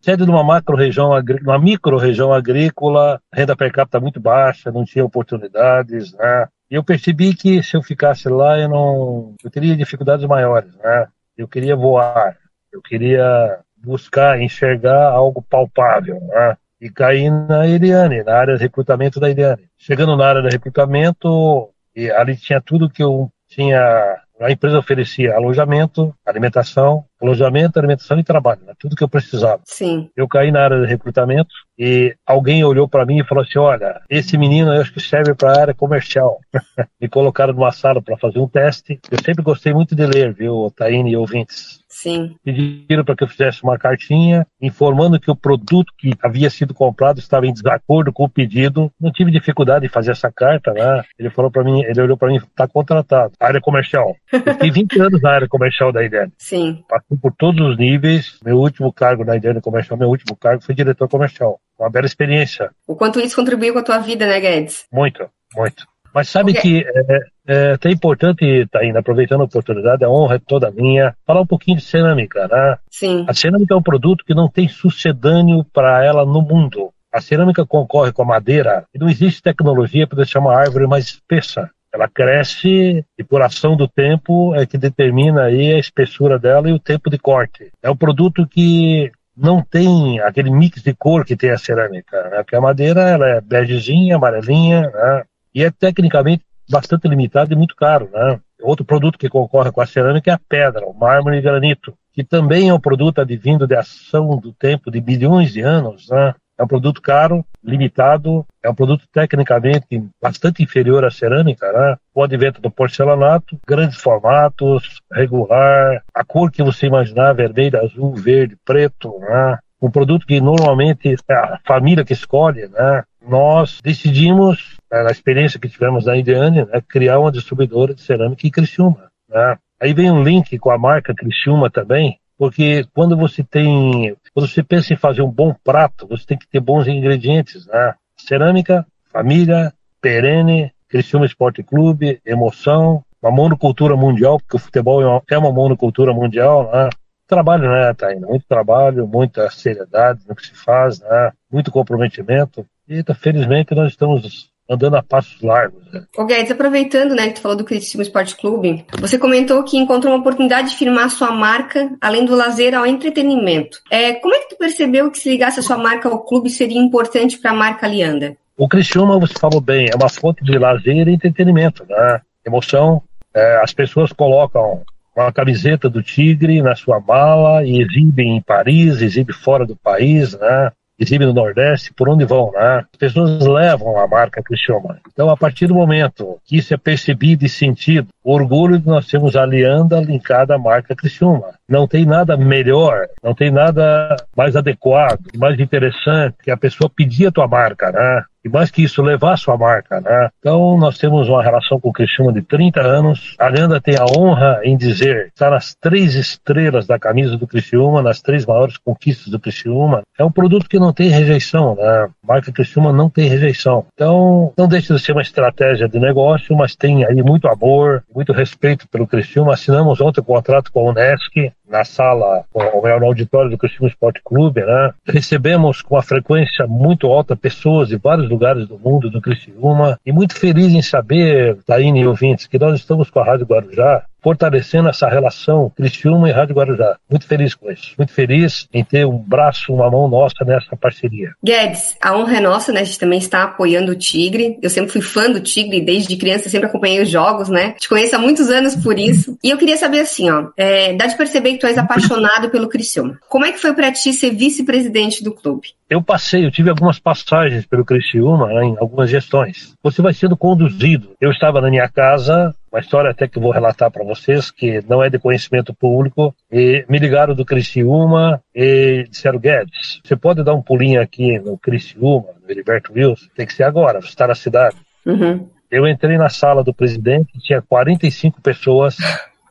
sede 0.00 0.24
de 0.24 0.30
uma 0.30 0.42
macro 0.42 0.76
região, 0.76 1.10
uma 1.42 1.58
micro 1.58 1.96
região 1.96 2.32
agrícola, 2.32 3.20
renda 3.32 3.56
per 3.56 3.70
capita 3.70 4.00
muito 4.00 4.20
baixa, 4.20 4.72
não 4.72 4.84
tinha 4.84 5.04
oportunidades, 5.04 6.12
né? 6.14 6.48
Eu 6.70 6.84
percebi 6.84 7.34
que 7.34 7.62
se 7.62 7.76
eu 7.76 7.82
ficasse 7.82 8.28
lá, 8.28 8.58
eu 8.58 8.68
não, 8.68 9.34
eu 9.42 9.50
teria 9.50 9.76
dificuldades 9.76 10.26
maiores, 10.26 10.74
né? 10.76 11.06
Eu 11.36 11.48
queria 11.48 11.74
voar, 11.74 12.36
eu 12.72 12.82
queria 12.82 13.60
buscar, 13.76 14.40
enxergar 14.40 15.10
algo 15.10 15.42
palpável, 15.42 16.20
né? 16.20 16.56
E 16.80 16.90
caí 16.90 17.30
na 17.30 17.66
Eliane, 17.66 18.22
na 18.22 18.34
área 18.36 18.56
de 18.56 18.62
recrutamento 18.62 19.18
da 19.18 19.30
Eliane. 19.30 19.68
Chegando 19.76 20.16
na 20.16 20.28
área 20.28 20.42
de 20.42 20.48
recrutamento, 20.48 21.70
e 21.94 22.10
ali 22.10 22.36
tinha 22.36 22.60
tudo 22.60 22.90
que 22.90 23.02
eu 23.02 23.30
tinha. 23.48 24.22
A 24.40 24.52
empresa 24.52 24.78
oferecia 24.78 25.34
alojamento, 25.34 26.14
alimentação, 26.24 27.04
alojamento, 27.20 27.78
alimentação 27.78 28.18
e 28.18 28.24
trabalho, 28.24 28.60
né? 28.66 28.72
tudo 28.78 28.96
que 28.96 29.02
eu 29.02 29.08
precisava. 29.08 29.60
Sim. 29.64 30.08
Eu 30.16 30.28
caí 30.28 30.50
na 30.50 30.62
área 30.62 30.80
de 30.80 30.86
recrutamento 30.86 31.50
e 31.78 32.14
alguém 32.26 32.64
olhou 32.64 32.88
para 32.88 33.06
mim 33.06 33.20
e 33.20 33.24
falou 33.24 33.44
assim: 33.44 33.58
Olha, 33.58 34.00
esse 34.10 34.36
menino 34.36 34.72
eu 34.72 34.80
acho 34.80 34.92
que 34.92 35.00
serve 35.00 35.34
para 35.34 35.52
a 35.52 35.60
área 35.60 35.74
comercial. 35.74 36.38
Me 37.00 37.08
colocaram 37.08 37.52
numa 37.52 37.70
sala 37.70 38.02
para 38.02 38.16
fazer 38.16 38.38
um 38.38 38.48
teste. 38.48 38.98
Eu 39.10 39.18
sempre 39.24 39.44
gostei 39.44 39.72
muito 39.72 39.94
de 39.94 40.04
ler, 40.04 40.34
viu, 40.34 40.72
Taine 40.76 41.12
e 41.12 41.16
ouvintes. 41.16 41.78
Sim. 41.88 42.36
Pediram 42.44 43.04
para 43.04 43.16
que 43.16 43.24
eu 43.24 43.28
fizesse 43.28 43.62
uma 43.62 43.78
cartinha 43.78 44.46
informando 44.60 45.18
que 45.18 45.30
o 45.30 45.36
produto 45.36 45.92
que 45.96 46.12
havia 46.22 46.50
sido 46.50 46.74
comprado 46.74 47.18
estava 47.18 47.46
em 47.46 47.52
desacordo 47.52 48.12
com 48.12 48.24
o 48.24 48.28
pedido. 48.28 48.92
Não 49.00 49.10
tive 49.10 49.30
dificuldade 49.30 49.86
em 49.86 49.88
fazer 49.88 50.10
essa 50.10 50.30
carta, 50.30 50.72
né? 50.72 51.02
Ele 51.18 51.30
falou 51.30 51.50
para 51.50 51.64
mim, 51.64 51.82
ele 51.82 52.00
olhou 52.00 52.16
para 52.16 52.28
mim, 52.28 52.36
está 52.36 52.68
contratado. 52.68 53.32
Área 53.40 53.60
comercial. 53.60 54.14
Eu 54.32 54.52
fiquei 54.54 54.70
20 54.70 55.00
anos 55.00 55.22
na 55.22 55.30
área 55.30 55.48
comercial 55.48 55.90
da 55.90 56.04
IDEN. 56.04 56.30
Sim. 56.38 56.84
Passei 56.88 57.07
por 57.16 57.32
todos 57.32 57.66
os 57.66 57.78
níveis. 57.78 58.38
Meu 58.44 58.58
último 58.58 58.92
cargo 58.92 59.24
na 59.24 59.36
IDEN 59.36 59.60
comercial, 59.60 59.98
meu 59.98 60.08
último 60.08 60.36
cargo 60.36 60.62
foi 60.62 60.74
diretor 60.74 61.08
comercial. 61.08 61.60
uma 61.78 61.90
bela 61.90 62.06
experiência. 62.06 62.70
O 62.86 62.94
quanto 62.94 63.20
isso 63.20 63.36
contribuiu 63.36 63.72
com 63.72 63.78
a 63.78 63.84
tua 63.84 63.98
vida, 63.98 64.26
né, 64.26 64.40
Guedes? 64.40 64.86
Muito, 64.92 65.28
muito. 65.56 65.86
Mas 66.14 66.28
sabe 66.28 66.52
okay. 66.52 66.62
que 66.62 66.86
é, 66.88 67.20
é 67.46 67.72
até 67.72 67.90
importante, 67.90 68.66
Taína, 68.70 69.00
aproveitando 69.00 69.42
a 69.42 69.44
oportunidade, 69.44 70.04
a 70.04 70.10
honra 70.10 70.36
é 70.36 70.38
toda 70.38 70.70
minha, 70.70 71.14
falar 71.26 71.40
um 71.42 71.46
pouquinho 71.46 71.76
de 71.76 71.84
cerâmica, 71.84 72.48
né? 72.48 72.78
Sim. 72.90 73.24
A 73.28 73.34
cerâmica 73.34 73.74
é 73.74 73.76
um 73.76 73.82
produto 73.82 74.24
que 74.24 74.34
não 74.34 74.48
tem 74.48 74.68
sucedâneo 74.68 75.64
para 75.72 76.04
ela 76.04 76.24
no 76.24 76.42
mundo. 76.42 76.90
A 77.12 77.20
cerâmica 77.20 77.64
concorre 77.64 78.12
com 78.12 78.22
a 78.22 78.26
madeira 78.26 78.84
e 78.94 78.98
não 78.98 79.08
existe 79.08 79.42
tecnologia 79.42 80.06
para 80.06 80.16
deixar 80.16 80.40
uma 80.40 80.54
árvore 80.54 80.86
mais 80.86 81.06
espessa. 81.06 81.70
Ela 81.92 82.08
cresce 82.08 83.04
e 83.18 83.24
por 83.24 83.40
ação 83.40 83.76
do 83.76 83.88
tempo 83.88 84.54
é 84.54 84.66
que 84.66 84.76
determina 84.76 85.44
aí 85.44 85.72
a 85.72 85.78
espessura 85.78 86.38
dela 86.38 86.68
e 86.68 86.72
o 86.72 86.78
tempo 86.78 87.08
de 87.08 87.18
corte. 87.18 87.70
É 87.82 87.90
um 87.90 87.96
produto 87.96 88.46
que 88.46 89.10
não 89.36 89.62
tem 89.62 90.20
aquele 90.20 90.50
mix 90.50 90.82
de 90.82 90.92
cor 90.92 91.24
que 91.24 91.36
tem 91.36 91.50
a 91.50 91.58
cerâmica, 91.58 92.28
né? 92.28 92.38
Porque 92.38 92.56
a 92.56 92.60
madeira 92.60 93.02
ela 93.02 93.26
é 93.28 93.40
begezinha, 93.40 94.16
amarelinha, 94.16 94.82
né? 94.82 95.24
E 95.54 95.62
é 95.62 95.70
tecnicamente 95.70 96.44
bastante 96.68 97.08
limitado 97.08 97.52
e 97.52 97.56
muito 97.56 97.74
caro, 97.74 98.10
né? 98.12 98.38
Outro 98.60 98.84
produto 98.84 99.18
que 99.18 99.28
concorre 99.28 99.70
com 99.70 99.80
a 99.80 99.86
cerâmica 99.86 100.30
é 100.30 100.34
a 100.34 100.40
pedra, 100.48 100.84
o 100.84 100.92
mármore 100.92 101.38
e 101.38 101.40
granito, 101.40 101.96
que 102.12 102.24
também 102.24 102.68
é 102.68 102.74
um 102.74 102.80
produto 102.80 103.20
advindo 103.20 103.66
de 103.66 103.76
ação 103.76 104.36
do 104.36 104.52
tempo 104.52 104.90
de 104.90 105.00
bilhões 105.00 105.52
de 105.52 105.60
anos, 105.60 106.08
né? 106.08 106.34
É 106.58 106.64
um 106.64 106.66
produto 106.66 107.00
caro, 107.00 107.44
limitado, 107.62 108.44
é 108.62 108.68
um 108.68 108.74
produto 108.74 109.04
tecnicamente 109.12 110.04
bastante 110.20 110.60
inferior 110.60 111.04
à 111.04 111.10
cerâmica, 111.10 111.70
né? 111.72 111.96
O 112.12 112.22
advento 112.22 112.60
do 112.60 112.68
porcelanato, 112.68 113.56
grandes 113.64 113.98
formatos, 113.98 115.00
regular, 115.12 116.02
a 116.12 116.24
cor 116.24 116.50
que 116.50 116.62
você 116.62 116.86
imaginar, 116.86 117.32
vermelho, 117.32 117.80
azul, 117.80 118.12
verde, 118.12 118.56
preto, 118.64 119.16
né? 119.20 119.58
Um 119.80 119.88
produto 119.88 120.26
que 120.26 120.40
normalmente 120.40 121.14
é 121.28 121.34
a 121.34 121.60
família 121.64 122.04
que 122.04 122.12
escolhe, 122.12 122.66
né? 122.66 123.04
Nós 123.24 123.80
decidimos, 123.80 124.76
né, 124.90 125.02
na 125.04 125.10
experiência 125.10 125.60
que 125.60 125.68
tivemos 125.68 126.06
na 126.06 126.16
Indiane, 126.16 126.64
né, 126.64 126.82
criar 126.88 127.20
uma 127.20 127.30
distribuidora 127.30 127.94
de 127.94 128.00
cerâmica 128.00 128.46
em 128.46 128.50
Criciúma, 128.50 129.10
né? 129.28 129.56
Aí 129.80 129.92
vem 129.94 130.10
um 130.10 130.24
link 130.24 130.58
com 130.58 130.72
a 130.72 130.78
marca 130.78 131.14
Criciúma 131.14 131.70
também, 131.70 132.18
porque 132.38 132.86
quando 132.94 133.16
você 133.16 133.42
tem, 133.42 134.16
quando 134.32 134.48
você 134.48 134.62
pensa 134.62 134.94
em 134.94 134.96
fazer 134.96 135.22
um 135.22 135.30
bom 135.30 135.52
prato, 135.64 136.06
você 136.06 136.24
tem 136.24 136.38
que 136.38 136.48
ter 136.48 136.60
bons 136.60 136.86
ingredientes, 136.86 137.66
né? 137.66 137.94
Cerâmica, 138.16 138.86
família, 139.12 139.72
perene, 140.00 140.72
Criciúma 140.88 141.26
Esporte 141.26 141.62
Clube, 141.64 142.20
emoção, 142.24 143.04
uma 143.20 143.32
monocultura 143.32 143.96
mundial, 143.96 144.38
porque 144.38 144.56
o 144.56 144.60
futebol 144.60 145.02
é 145.02 145.06
uma 145.38 145.48
é 145.48 145.52
monocultura 145.52 146.14
mundial, 146.14 146.70
né? 146.72 146.88
Trabalho, 147.26 147.68
né, 147.70 147.92
Taina? 147.92 148.26
Muito 148.26 148.46
trabalho, 148.48 149.06
muita 149.06 149.50
seriedade 149.50 150.20
no 150.26 150.34
que 150.34 150.46
se 150.46 150.54
faz, 150.54 151.00
né? 151.00 151.32
Muito 151.50 151.72
comprometimento. 151.72 152.64
E, 152.88 153.02
felizmente, 153.14 153.74
nós 153.74 153.90
estamos 153.90 154.50
andando 154.68 154.96
a 154.96 155.02
passos 155.02 155.40
largos. 155.40 155.80
Né? 155.92 156.04
Ô 156.16 156.24
Guedes, 156.24 156.50
aproveitando, 156.50 157.14
né, 157.14 157.28
que 157.28 157.34
tu 157.34 157.40
falou 157.40 157.56
do 157.56 157.64
Criciúma 157.64 158.02
Esporte 158.02 158.36
Clube, 158.36 158.84
você 159.00 159.18
comentou 159.18 159.62
que 159.64 159.78
encontrou 159.78 160.12
uma 160.12 160.20
oportunidade 160.20 160.70
de 160.70 160.76
firmar 160.76 161.10
sua 161.10 161.30
marca, 161.30 161.90
além 162.00 162.24
do 162.24 162.34
lazer, 162.34 162.74
ao 162.74 162.86
entretenimento. 162.86 163.78
É, 163.90 164.14
como 164.14 164.34
é 164.34 164.40
que 164.40 164.50
tu 164.50 164.58
percebeu 164.58 165.10
que 165.10 165.18
se 165.18 165.30
ligasse 165.30 165.60
a 165.60 165.62
sua 165.62 165.78
marca 165.78 166.08
ao 166.08 166.24
clube 166.24 166.50
seria 166.50 166.80
importante 166.80 167.38
para 167.38 167.52
a 167.52 167.54
marca 167.54 167.86
Lianda? 167.86 168.36
O 168.56 168.68
Criciúma, 168.68 169.18
você 169.18 169.34
falou 169.38 169.60
bem, 169.60 169.88
é 169.88 169.96
uma 169.96 170.08
fonte 170.08 170.44
de 170.44 170.58
lazer 170.58 171.08
e 171.08 171.14
entretenimento, 171.14 171.86
né? 171.88 172.20
Emoção. 172.44 173.02
É, 173.32 173.60
as 173.62 173.72
pessoas 173.72 174.12
colocam 174.12 174.82
uma 175.16 175.32
camiseta 175.32 175.88
do 175.88 176.02
Tigre 176.02 176.62
na 176.62 176.74
sua 176.74 177.00
mala 177.00 177.64
e 177.64 177.80
exibem 177.80 178.36
em 178.36 178.40
Paris, 178.40 179.00
exibem 179.00 179.34
fora 179.34 179.66
do 179.66 179.76
país, 179.76 180.36
né? 180.38 180.72
Exibem 180.98 181.26
no 181.28 181.34
Nordeste, 181.34 181.92
por 181.94 182.08
onde 182.08 182.24
vão, 182.24 182.50
né? 182.52 182.84
As 182.92 182.98
pessoas 182.98 183.46
levam 183.46 183.98
a 183.98 184.08
marca 184.08 184.42
Criciúma. 184.42 184.98
Então, 185.12 185.30
a 185.30 185.36
partir 185.36 185.66
do 185.66 185.74
momento 185.74 186.38
que 186.44 186.56
isso 186.56 186.74
é 186.74 186.76
percebido 186.76 187.44
e 187.44 187.48
sentido, 187.48 188.08
orgulho 188.32 188.78
de 188.78 188.86
nós 188.86 189.06
termos 189.06 189.36
a 189.36 189.42
Alianda 189.42 190.00
linkada 190.00 190.54
à 190.54 190.58
marca 190.58 190.94
Criciúma. 190.94 191.50
Não 191.68 191.86
tem 191.86 192.04
nada 192.04 192.36
melhor, 192.36 193.06
não 193.22 193.34
tem 193.34 193.50
nada 193.50 194.16
mais 194.36 194.56
adequado, 194.56 195.20
mais 195.36 195.58
interessante 195.58 196.36
que 196.42 196.50
a 196.50 196.56
pessoa 196.56 196.90
pedir 196.90 197.26
a 197.26 197.32
tua 197.32 197.48
marca, 197.48 197.90
né? 197.90 198.22
E 198.44 198.48
mais 198.48 198.70
que 198.70 198.82
isso, 198.82 199.02
levar 199.02 199.32
a 199.32 199.36
sua 199.36 199.56
marca, 199.56 200.00
né? 200.00 200.28
Então, 200.38 200.78
nós 200.78 200.96
temos 200.96 201.28
uma 201.28 201.42
relação 201.42 201.80
com 201.80 201.88
o 201.88 201.92
Criciúma 201.92 202.32
de 202.32 202.40
30 202.40 202.80
anos. 202.80 203.34
A 203.38 203.48
Leandra 203.48 203.80
tem 203.80 203.96
a 203.96 204.04
honra 204.04 204.60
em 204.62 204.76
dizer, 204.76 205.26
está 205.26 205.50
nas 205.50 205.74
três 205.74 206.14
estrelas 206.14 206.86
da 206.86 206.98
camisa 206.98 207.36
do 207.36 207.46
Criciúma, 207.46 208.00
nas 208.00 208.22
três 208.22 208.46
maiores 208.46 208.76
conquistas 208.76 209.28
do 209.28 209.40
Criciúma. 209.40 210.02
É 210.16 210.24
um 210.24 210.30
produto 210.30 210.68
que 210.68 210.78
não 210.78 210.92
tem 210.92 211.08
rejeição, 211.08 211.74
né? 211.74 211.84
A 211.84 212.08
marca 212.26 212.52
Criciúma 212.52 212.92
não 212.92 213.10
tem 213.10 213.28
rejeição. 213.28 213.84
Então, 213.92 214.52
não 214.56 214.68
deixa 214.68 214.94
de 214.94 215.00
ser 215.00 215.12
uma 215.12 215.22
estratégia 215.22 215.88
de 215.88 215.98
negócio, 215.98 216.56
mas 216.56 216.76
tem 216.76 217.04
aí 217.04 217.22
muito 217.22 217.48
amor, 217.48 218.04
muito 218.18 218.32
respeito 218.32 218.88
pelo 218.88 219.06
Criciúma. 219.06 219.54
Assinamos 219.54 220.00
ontem 220.00 220.20
o 220.20 220.24
contrato 220.24 220.72
com 220.72 220.80
a 220.80 220.90
Unesc, 220.90 221.52
na 221.68 221.84
sala, 221.84 222.44
ou 222.52 222.82
no 222.98 223.06
auditório 223.06 223.48
do 223.48 223.56
Criciúma 223.56 223.88
Esporte 223.88 224.20
Clube, 224.24 224.60
né? 224.60 224.92
Recebemos 225.06 225.82
com 225.82 225.94
uma 225.94 226.02
frequência 226.02 226.66
muito 226.66 227.06
alta 227.06 227.36
pessoas 227.36 227.88
de 227.88 227.96
vários 227.96 228.28
lugares 228.28 228.66
do 228.66 228.76
mundo 228.76 229.08
do 229.08 229.20
Criciúma 229.20 230.00
e 230.04 230.10
muito 230.10 230.34
feliz 230.34 230.72
em 230.72 230.82
saber, 230.82 231.58
Taine 231.64 232.00
e 232.00 232.06
ouvintes, 232.08 232.48
que 232.48 232.58
nós 232.58 232.74
estamos 232.80 233.08
com 233.08 233.20
a 233.20 233.24
Rádio 233.24 233.46
Guarujá 233.46 234.02
fortalecendo 234.28 234.90
essa 234.90 235.08
relação 235.08 235.72
Criciúma 235.74 236.28
e 236.28 236.32
Rádio 236.32 236.54
Guarujá. 236.54 236.98
Muito 237.08 237.26
feliz 237.26 237.54
com 237.54 237.70
isso. 237.70 237.94
Muito 237.96 238.12
feliz 238.12 238.68
em 238.74 238.84
ter 238.84 239.06
um 239.06 239.16
braço, 239.16 239.72
uma 239.72 239.90
mão 239.90 240.06
nossa 240.06 240.44
nessa 240.44 240.76
parceria. 240.76 241.32
Guedes, 241.42 241.96
a 242.02 242.14
honra 242.14 242.36
é 242.36 242.40
nossa, 242.40 242.70
né? 242.70 242.80
A 242.80 242.84
gente 242.84 242.98
também 242.98 243.18
está 243.18 243.44
apoiando 243.44 243.92
o 243.92 243.96
Tigre. 243.96 244.58
Eu 244.60 244.68
sempre 244.68 244.92
fui 244.92 245.00
fã 245.00 245.30
do 245.30 245.40
Tigre, 245.40 245.80
desde 245.80 246.14
criança 246.18 246.50
sempre 246.50 246.68
acompanhei 246.68 247.00
os 247.00 247.08
jogos, 247.08 247.48
né? 247.48 247.72
Te 247.78 247.88
conheço 247.88 248.16
há 248.16 248.18
muitos 248.18 248.50
anos 248.50 248.76
por 248.76 248.98
isso. 248.98 249.38
E 249.42 249.48
eu 249.48 249.56
queria 249.56 249.78
saber 249.78 250.00
assim, 250.00 250.30
ó, 250.30 250.48
é, 250.58 250.92
dá 250.92 251.06
de 251.06 251.16
perceber 251.16 251.52
que 251.52 251.58
tu 251.60 251.66
és 251.66 251.78
apaixonado 251.78 252.50
pelo 252.50 252.68
Criciúma. 252.68 253.18
Como 253.30 253.46
é 253.46 253.52
que 253.52 253.58
foi 253.58 253.72
para 253.72 253.90
ti 253.90 254.12
ser 254.12 254.34
vice-presidente 254.34 255.24
do 255.24 255.32
clube? 255.32 255.68
Eu 255.88 256.02
passei, 256.02 256.44
eu 256.44 256.50
tive 256.50 256.68
algumas 256.68 256.98
passagens 256.98 257.64
pelo 257.64 257.84
Criciúma 257.84 258.48
né, 258.48 258.64
em 258.64 258.76
algumas 258.78 259.08
gestões. 259.08 259.74
Você 259.82 260.02
vai 260.02 260.12
sendo 260.12 260.36
conduzido. 260.36 261.12
Eu 261.18 261.30
estava 261.30 261.62
na 261.62 261.70
minha 261.70 261.88
casa, 261.88 262.54
uma 262.70 262.80
história 262.80 263.10
até 263.10 263.26
que 263.26 263.38
eu 263.38 263.42
vou 263.42 263.50
relatar 263.50 263.90
para 263.90 264.04
vocês, 264.04 264.50
que 264.50 264.82
não 264.88 265.02
é 265.02 265.10
de 265.10 265.18
conhecimento 265.18 265.74
público, 265.74 266.34
e 266.50 266.84
me 266.88 266.98
ligaram 266.98 267.34
do 267.34 267.44
Criciúma 267.44 268.42
e 268.54 269.06
disseram, 269.08 269.38
Guedes, 269.38 270.00
você 270.04 270.16
pode 270.16 270.42
dar 270.42 270.54
um 270.54 270.62
pulinho 270.62 271.00
aqui 271.00 271.38
no 271.38 271.58
Criciúma, 271.58 272.28
no 272.42 272.50
Heriberto 272.50 272.92
Wilson? 272.92 273.26
Tem 273.34 273.46
que 273.46 273.54
ser 273.54 273.64
agora, 273.64 274.00
você 274.00 274.08
está 274.08 274.26
na 274.26 274.34
cidade. 274.34 274.76
Uhum. 275.04 275.48
Eu 275.70 275.86
entrei 275.86 276.16
na 276.16 276.28
sala 276.28 276.64
do 276.64 276.72
presidente, 276.72 277.38
tinha 277.40 277.60
45 277.60 278.40
pessoas 278.40 278.96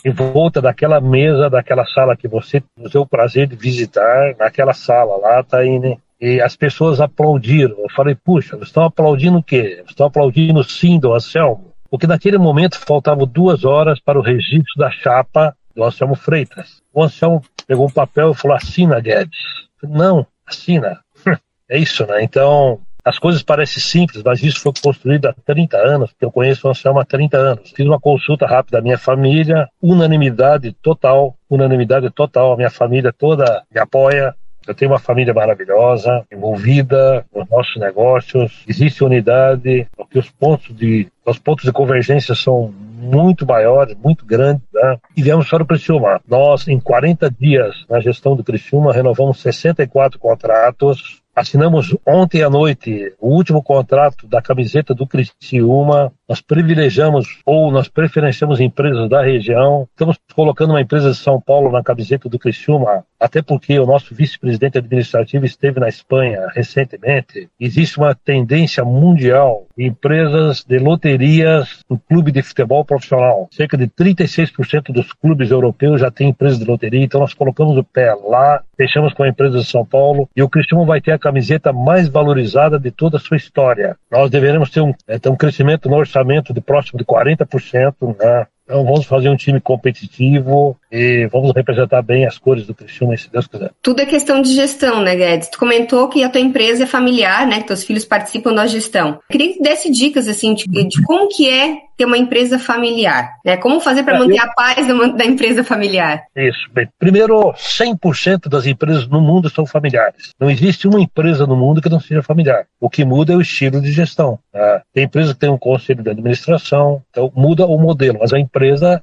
em 0.05 0.11
volta 0.11 0.61
daquela 0.61 1.01
mesa, 1.01 1.49
daquela 1.49 1.85
sala 1.85 2.15
que 2.15 2.27
você 2.27 2.61
teve 2.75 2.97
o 2.97 3.05
prazer 3.05 3.47
de 3.47 3.55
visitar, 3.55 4.35
naquela 4.39 4.73
sala 4.73 5.17
lá, 5.17 5.43
Taine, 5.43 5.99
e 6.19 6.41
as 6.41 6.55
pessoas 6.55 6.99
aplaudiram. 6.99 7.77
Eu 7.79 7.89
falei, 7.95 8.15
puxa, 8.15 8.55
eles 8.55 8.69
estão 8.69 8.83
aplaudindo 8.83 9.37
o 9.37 9.43
quê? 9.43 9.83
Estão 9.87 10.07
aplaudindo 10.07 10.63
sim 10.63 10.99
do 10.99 11.13
Anselmo. 11.13 11.66
Porque 11.89 12.07
naquele 12.07 12.37
momento 12.37 12.77
faltavam 12.79 13.25
duas 13.25 13.63
horas 13.63 13.99
para 13.99 14.19
o 14.19 14.21
registro 14.21 14.73
da 14.77 14.91
chapa 14.91 15.55
do 15.75 15.83
Anselmo 15.83 16.15
Freitas. 16.15 16.81
O 16.93 17.03
Anselmo 17.03 17.41
pegou 17.67 17.85
um 17.85 17.91
papel 17.91 18.31
e 18.31 18.35
falou, 18.35 18.57
assina, 18.57 18.99
Guedes. 18.99 19.37
Não, 19.83 20.25
assina. 20.45 20.99
é 21.69 21.77
isso, 21.77 22.05
né? 22.07 22.23
Então, 22.23 22.81
as 23.07 23.17
coisas 23.17 23.41
parecem 23.41 23.81
simples, 23.81 24.21
mas 24.21 24.43
isso 24.43 24.59
foi 24.59 24.73
construído 24.83 25.27
há 25.27 25.33
30 25.45 25.77
anos, 25.77 26.13
eu 26.19 26.29
conheço 26.29 26.67
o 26.67 26.69
Anselmo 26.69 26.99
há 26.99 27.05
30 27.05 27.37
anos. 27.37 27.71
Fiz 27.71 27.85
uma 27.85 27.99
consulta 27.99 28.45
rápida 28.45 28.79
da 28.79 28.83
minha 28.83 28.97
família, 28.97 29.69
unanimidade 29.81 30.73
total, 30.81 31.37
unanimidade 31.49 32.09
total, 32.09 32.51
a 32.51 32.57
minha 32.57 32.69
família 32.69 33.13
toda 33.13 33.63
me 33.73 33.79
apoia, 33.79 34.35
eu 34.67 34.75
tenho 34.75 34.91
uma 34.91 34.99
família 34.99 35.33
maravilhosa, 35.33 36.25
envolvida 36.31 37.25
nos 37.33 37.49
nossos 37.49 37.75
negócios, 37.77 38.63
existe 38.67 39.03
unidade, 39.03 39.87
porque 39.95 40.19
os 40.19 40.29
pontos 40.29 40.75
de, 40.75 41.07
os 41.25 41.39
pontos 41.39 41.65
de 41.65 41.71
convergência 41.71 42.35
são 42.35 42.73
muito 42.97 43.45
maiores, 43.45 43.95
muito 43.95 44.25
grandes, 44.25 44.63
né? 44.73 44.97
e 45.15 45.21
viemos 45.21 45.49
para 45.49 45.63
o 45.63 45.65
Criciúma. 45.65 46.19
Nós, 46.27 46.67
em 46.67 46.79
40 46.79 47.29
dias 47.31 47.75
na 47.89 47.99
gestão 47.99 48.35
do 48.35 48.43
Criciúma, 48.43 48.91
renovamos 48.91 49.41
64 49.41 50.19
contratos, 50.19 51.21
Assinamos 51.37 51.95
ontem 52.03 52.41
à 52.41 52.49
noite 52.49 53.13
o 53.21 53.29
último 53.29 53.61
contrato 53.61 54.25
da 54.25 54.41
camiseta 54.41 54.95
do 54.95 55.05
Criciúma. 55.05 56.11
Nós 56.27 56.41
privilegiamos 56.41 57.27
ou 57.45 57.71
nós 57.71 57.87
preferenciamos 57.87 58.59
empresas 58.59 59.07
da 59.07 59.21
região. 59.21 59.87
Estamos 59.91 60.17
colocando 60.33 60.71
uma 60.71 60.81
empresa 60.81 61.11
de 61.11 61.17
São 61.17 61.39
Paulo 61.39 61.71
na 61.71 61.83
camiseta 61.83 62.27
do 62.27 62.39
Criciúma 62.39 63.05
até 63.19 63.41
porque 63.41 63.79
o 63.79 63.85
nosso 63.85 64.13
vice-presidente 64.13 64.77
administrativo 64.77 65.45
esteve 65.45 65.79
na 65.79 65.87
Espanha 65.87 66.47
recentemente. 66.53 67.49
Existe 67.59 67.97
uma 67.97 68.13
tendência 68.13 68.83
mundial 68.83 69.65
de 69.77 69.85
empresas 69.85 70.63
de 70.63 70.77
loterias 70.79 71.83
no 71.89 71.97
clube 71.97 72.31
de 72.31 72.41
futebol 72.41 72.85
profissional. 72.85 73.47
Cerca 73.51 73.77
de 73.77 73.87
36% 73.87 74.91
dos 74.91 75.11
clubes 75.13 75.51
europeus 75.51 76.01
já 76.01 76.11
têm 76.11 76.29
empresas 76.29 76.59
de 76.59 76.65
loteria, 76.65 77.03
então 77.03 77.21
nós 77.21 77.33
colocamos 77.33 77.77
o 77.77 77.83
pé 77.83 78.13
lá, 78.13 78.61
fechamos 78.75 79.13
com 79.13 79.23
a 79.23 79.29
empresa 79.29 79.59
de 79.59 79.65
São 79.65 79.85
Paulo 79.85 80.29
e 80.35 80.43
o 80.43 80.49
Cristiano 80.49 80.85
vai 80.85 81.01
ter 81.01 81.11
a 81.11 81.19
camiseta 81.19 81.73
mais 81.73 82.07
valorizada 82.07 82.79
de 82.79 82.91
toda 82.91 83.17
a 83.17 83.19
sua 83.19 83.37
história. 83.37 83.95
Nós 84.11 84.29
deveremos 84.29 84.69
ter 84.69 84.81
um, 84.81 84.93
é, 85.07 85.17
ter 85.17 85.29
um 85.29 85.35
crescimento 85.35 85.89
no 85.89 85.95
orçamento 85.95 86.53
de 86.53 86.61
próximo 86.61 86.99
de 86.99 87.05
40%, 87.05 88.15
né? 88.19 88.47
Então 88.67 88.83
vamos 88.83 89.05
fazer 89.05 89.29
um 89.29 89.37
time 89.37 89.61
competitivo 89.61 90.77
e 90.91 91.25
vamos 91.31 91.53
representar 91.55 92.01
bem 92.01 92.25
as 92.25 92.37
cores 92.37 92.67
do 92.67 92.75
Criciúma, 92.75 93.15
se 93.15 93.31
Deus 93.31 93.47
quiser. 93.47 93.71
Tudo 93.81 94.01
é 94.01 94.05
questão 94.05 94.41
de 94.41 94.53
gestão, 94.53 95.01
né, 95.01 95.15
Guedes? 95.15 95.47
Tu 95.47 95.57
comentou 95.57 96.09
que 96.09 96.21
a 96.21 96.29
tua 96.29 96.41
empresa 96.41 96.83
é 96.83 96.87
familiar, 96.87 97.47
né, 97.47 97.61
que 97.61 97.67
teus 97.67 97.85
filhos 97.85 98.03
participam 98.03 98.53
da 98.53 98.67
gestão. 98.67 99.07
Eu 99.07 99.21
queria 99.31 99.53
que 99.53 99.61
desse 99.61 99.89
dicas, 99.89 100.27
assim, 100.27 100.53
de, 100.53 100.65
de 100.65 101.01
como 101.03 101.29
que 101.29 101.49
é 101.49 101.77
ter 101.97 102.05
uma 102.05 102.17
empresa 102.17 102.59
familiar, 102.59 103.33
né? 103.43 103.57
Como 103.57 103.79
fazer 103.79 104.03
para 104.03 104.15
é, 104.15 104.19
manter 104.19 104.37
eu... 104.37 104.43
a 104.43 104.53
paz 104.53 104.87
da, 104.87 104.93
da, 105.07 105.25
empresa 105.25 105.63
familiar? 105.63 106.23
Isso, 106.35 106.69
bem. 106.71 106.87
Primeiro, 106.99 107.51
100% 107.53 108.47
das 108.47 108.67
empresas 108.67 109.07
no 109.07 109.19
mundo 109.19 109.49
são 109.49 109.65
familiares. 109.65 110.31
Não 110.39 110.49
existe 110.49 110.87
uma 110.87 111.01
empresa 111.01 111.47
no 111.47 111.55
mundo 111.55 111.81
que 111.81 111.89
não 111.89 111.99
seja 111.99 112.21
familiar. 112.21 112.65
O 112.79 112.87
que 112.89 113.03
muda 113.03 113.33
é 113.33 113.35
o 113.35 113.41
estilo 113.41 113.81
de 113.81 113.91
gestão. 113.91 114.37
Tá? 114.53 114.83
Tem 114.93 115.05
empresa 115.05 115.33
que 115.33 115.39
tem 115.39 115.49
um 115.49 115.57
conselho 115.57 116.03
de 116.03 116.11
administração, 116.11 117.01
então 117.09 117.31
muda 117.35 117.65
o 117.65 117.79
modelo, 117.79 118.19
mas 118.21 118.31
a 118.31 118.39
empresa, 118.39 118.56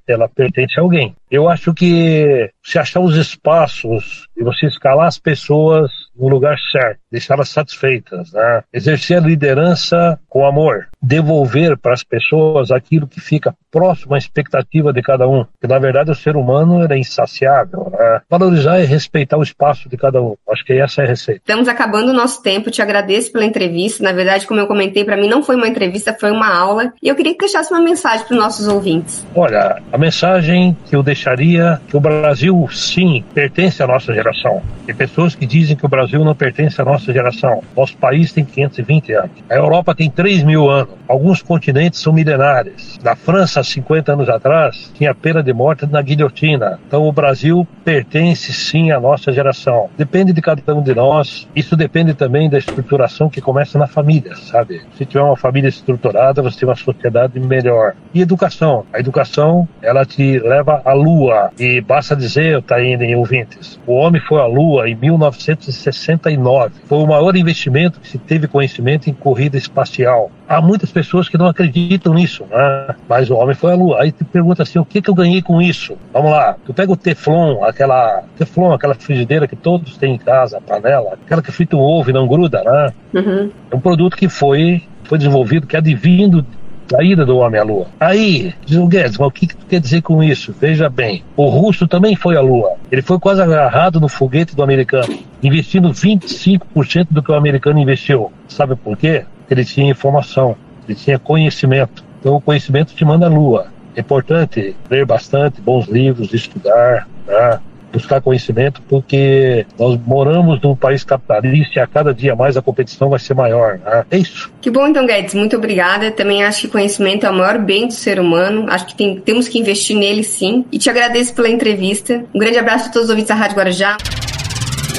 ela 0.07 0.29
pertence 0.29 0.79
a 0.79 0.83
alguém. 0.83 1.15
Eu 1.35 1.49
acho 1.49 1.75
que 1.75 2.49
se 2.63 2.79
achar 2.79 3.01
os 3.01 3.17
espaços 3.17 4.29
e 4.37 4.45
você 4.45 4.67
escalar 4.67 5.09
as 5.09 5.19
pessoas 5.19 5.91
no 6.17 6.29
lugar 6.29 6.57
certo, 6.71 7.01
deixá-las 7.11 7.49
satisfeitas, 7.49 8.33
né? 8.33 8.63
exercer 8.73 9.19
a 9.19 9.27
liderança 9.27 10.19
com 10.29 10.47
amor, 10.47 10.87
devolver 11.03 11.77
para 11.77 11.93
as 11.93 12.05
pessoas 12.05 12.71
aquilo 12.71 13.09
que 13.09 13.21
fica 13.21 13.55
próximo 13.71 14.15
à 14.15 14.19
expectativa 14.19 14.93
de 14.93 15.03
cada 15.03 15.29
um. 15.29 15.45
Que 15.61 15.67
na 15.67 15.79
verdade 15.79 16.11
o 16.11 16.15
ser 16.15 16.37
humano 16.37 16.87
é 16.89 16.99
insaciável. 16.99 17.91
Né? 17.91 18.21
Valorizar 18.31 18.81
e 18.81 18.85
respeitar 18.85 19.37
o 19.37 19.43
espaço 19.43 19.89
de 19.89 19.97
cada 19.97 20.23
um. 20.23 20.37
Acho 20.49 20.65
que 20.65 20.73
essa 20.73 21.03
é 21.03 21.05
a 21.05 21.09
receita. 21.09 21.41
Estamos 21.41 21.69
acabando 21.69 22.11
o 22.11 22.15
nosso 22.15 22.43
tempo. 22.43 22.71
Te 22.71 22.81
agradeço 22.81 23.33
pela 23.33 23.45
entrevista. 23.45 24.03
Na 24.05 24.13
verdade, 24.13 24.47
como 24.47 24.61
eu 24.61 24.69
comentei, 24.69 25.05
para 25.05 25.17
mim 25.17 25.29
não 25.29 25.43
foi 25.43 25.57
uma 25.57 25.67
entrevista, 25.67 26.17
foi 26.19 26.31
uma 26.31 26.55
aula. 26.57 26.93
E 27.03 27.09
eu 27.09 27.17
queria 27.17 27.33
que 27.33 27.41
deixasse 27.41 27.73
uma 27.73 27.83
mensagem 27.83 28.25
para 28.27 28.35
os 28.35 28.41
nossos 28.41 28.69
ouvintes. 28.69 29.27
Olha, 29.35 29.83
a 29.93 29.99
mensagem 29.99 30.77
que 30.87 30.95
eu 30.95 31.03
deixaria 31.25 31.81
que 31.89 31.97
o 31.97 32.01
Brasil 32.01 32.69
sim 32.71 33.25
pertence 33.33 33.83
à 33.83 33.87
nossa 33.87 34.13
geração. 34.13 34.63
Tem 34.85 34.95
pessoas 34.95 35.35
que 35.35 35.47
dizem 35.47 35.75
que 35.75 35.87
o 35.87 35.89
Brasil 35.89 36.23
não 36.23 36.35
pertence 36.35 36.81
à 36.81 36.85
nossa 36.85 37.11
geração. 37.13 37.63
Nosso 37.75 37.97
país 37.97 38.33
tem 38.33 38.45
520 38.45 39.13
anos. 39.15 39.31
A 39.49 39.55
Europa 39.55 39.95
tem 39.95 40.11
3 40.11 40.43
mil 40.43 40.69
anos. 40.69 40.93
Alguns 41.09 41.43
continentes 41.43 42.01
são 42.01 42.13
milenares. 42.13 42.99
Na 43.03 43.17
França, 43.17 43.63
50 43.63 44.13
anos 44.13 44.29
atrás, 44.29 44.93
tinha 44.95 45.15
pena 45.15 45.43
de 45.43 45.53
morte 45.53 45.87
na 45.87 46.03
guilhotina. 46.03 46.79
Então 46.87 47.07
o 47.07 47.13
Brasil 47.13 47.67
pertence 47.83 48.53
sim 48.53 48.91
à 48.91 49.01
nossa 49.01 49.33
geração. 49.33 49.89
Depende 49.97 50.33
de 50.33 50.43
cada 50.43 50.75
um 50.75 50.83
de 50.83 50.95
nós. 50.95 51.49
Isso 51.57 51.77
depende 51.77 52.13
também 52.13 52.51
da 52.51 52.59
estruturação 52.59 53.31
que 53.31 53.41
começa 53.41 53.79
na 53.79 53.87
família, 53.87 54.37
sabe? 54.37 54.83
Se 54.97 55.07
tiver 55.07 55.23
uma 55.23 55.37
família 55.37 55.69
estruturada, 55.69 56.43
você 56.43 56.61
tem 56.61 56.69
uma 56.69 56.77
sociedade 56.77 57.41
melhor. 57.41 57.95
E 58.13 58.21
educação. 58.21 58.85
A 58.93 58.99
educação, 58.99 59.67
ela 59.81 60.05
te 60.05 60.39
leva 60.39 60.83
à 60.85 60.93
lua. 61.05 61.51
E 61.59 61.81
basta 61.81 62.17
dizer, 62.17 62.63
Taíne 62.63 63.11
e 63.11 63.17
ouvintes, 63.17 63.79
o 63.87 63.93
homem 63.93 64.21
foi 64.21 64.41
à 64.41 64.47
lua 64.47 64.89
em 64.89 64.95
1969. 64.95 66.73
Foi 66.87 66.99
o 66.99 67.07
maior 67.07 67.37
investimento 67.37 68.01
que 68.01 68.09
se 68.09 68.19
teve 68.19 68.49
conhecimento 68.49 69.09
em 69.09 69.13
corrida 69.13 69.57
espacial. 69.57 70.31
Há 70.49 70.61
muitas 70.61 70.91
pessoas 70.91 71.29
que 71.29 71.39
não 71.39 71.47
acreditam 71.47 72.15
nisso, 72.15 72.45
né? 72.51 72.95
mas 73.09 73.31
o 73.31 73.37
homem 73.37 73.55
foi 73.55 73.73
à 73.73 73.75
lua. 73.75 74.03
Aí 74.03 74.13
tu 74.13 74.25
pergunta 74.25 74.63
assim, 74.63 74.79
o 74.79 74.85
que, 74.85 75.01
que 75.01 75.11
eu 75.11 75.15
ganhei 75.15 75.43
com 75.43 75.61
isso? 75.61 75.97
Vamos 76.13 76.31
lá, 76.31 76.57
tu 76.65 76.73
pega 76.73 76.93
o 76.93 76.97
Teflon, 76.97 77.63
aquela 77.65 78.23
Teflon, 78.37 78.73
aquela 78.73 78.95
frigideira 78.95 79.47
que 79.47 79.57
todos 79.57 79.97
têm 79.97 80.15
em 80.15 80.19
casa, 80.19 80.61
panela, 80.61 81.19
aquela 81.25 81.43
que 81.43 81.53
frita 81.53 81.77
um 81.77 81.81
ovo 81.81 82.11
e 82.11 82.13
não 82.13 82.27
gruda, 82.27 82.63
né? 82.63 82.93
Uhum. 83.15 83.51
É 83.71 83.77
um 83.77 83.81
produto 83.81 84.17
que 84.17 84.29
foi, 84.29 84.83
foi 85.05 85.19
desenvolvido, 85.19 85.67
que 85.67 85.77
é 85.77 85.79
advindo 85.79 86.45
da 86.89 87.03
ida 87.03 87.25
do 87.25 87.37
homem 87.37 87.61
à 87.61 87.65
Lua. 87.65 87.87
Aí, 87.99 88.55
diz 88.65 88.77
o 88.77 88.87
Guedes, 88.87 89.19
mas 89.19 89.29
o 89.29 89.31
que, 89.31 89.47
que 89.47 89.57
tu 89.57 89.67
quer 89.67 89.81
dizer 89.81 90.03
com 90.03 90.23
isso? 90.23 90.55
Veja 90.59 90.89
bem, 90.89 91.25
o 91.37 91.47
russo 91.47 91.87
também 91.89 92.17
foi 92.17 92.37
à 92.37 92.41
Lua. 92.41 92.75
Ele 92.91 93.03
foi 93.03 93.19
quase 93.19 93.43
agarrado 93.43 94.01
no 94.01 94.09
foguete 94.09 94.55
do 94.55 94.63
americano, 94.63 95.19
investindo 95.43 95.91
25% 95.91 97.09
do 97.11 97.23
que 97.23 97.31
o 97.31 97.35
americano 97.35 97.79
investiu. 97.79 98.33
Sabe 98.49 98.77
por 98.77 98.97
quê? 98.97 99.25
Ele 99.51 99.65
tinha 99.65 99.91
informação, 99.91 100.57
ele 100.87 100.97
tinha 100.97 101.19
conhecimento. 101.19 102.05
Então 102.21 102.37
o 102.37 102.41
conhecimento 102.41 102.95
te 102.95 103.05
manda 103.05 103.27
à 103.27 103.29
lua. 103.29 103.67
É 103.97 104.01
importante 104.01 104.75
ler 104.91 105.07
bastante, 105.07 105.61
bons 105.61 105.87
livros, 105.87 106.33
estudar, 106.33 107.07
né? 107.27 107.61
Buscar 107.95 108.21
conhecimento, 108.21 108.83
porque 108.89 109.65
nós 109.79 109.99
moramos 110.05 110.61
num 110.61 110.75
país 110.75 111.05
capitalista 111.05 111.79
e 111.79 111.83
a 111.83 111.87
cada 111.87 112.13
dia 112.13 112.35
mais 112.35 112.57
a 112.57 112.63
competição 112.63 113.09
vai 113.09 113.19
ser 113.19 113.35
maior. 113.35 113.79
Né? 113.79 114.05
É 114.11 114.19
isso. 114.19 114.53
Que 114.61 114.71
bom, 114.71 114.87
então, 114.87 115.07
Guedes. 115.07 115.35
Muito 115.35 115.57
obrigada. 115.57 116.11
Também 116.11 116.45
acho 116.45 116.63
que 116.63 116.69
conhecimento 116.69 117.25
é 117.25 117.31
o 117.31 117.35
maior 117.35 117.59
bem 117.59 117.87
do 117.87 117.93
ser 117.93 118.19
humano. 118.19 118.67
Acho 118.69 118.87
que 118.87 118.95
tem, 118.95 119.21
temos 119.21 119.49
que 119.49 119.59
investir 119.59 119.97
nele 119.97 120.25
sim. 120.25 120.65
E 120.73 120.79
te 120.79 120.91
agradeço 120.91 121.35
pela 121.35 121.49
entrevista. 121.49 122.25
Um 122.35 122.39
grande 122.39 122.59
abraço 122.59 122.89
a 122.89 122.93
todos 122.93 123.05
os 123.05 123.11
ouvintes 123.11 123.29
da 123.29 123.35
Rádio 123.35 123.57
Guarujá. 123.57 123.97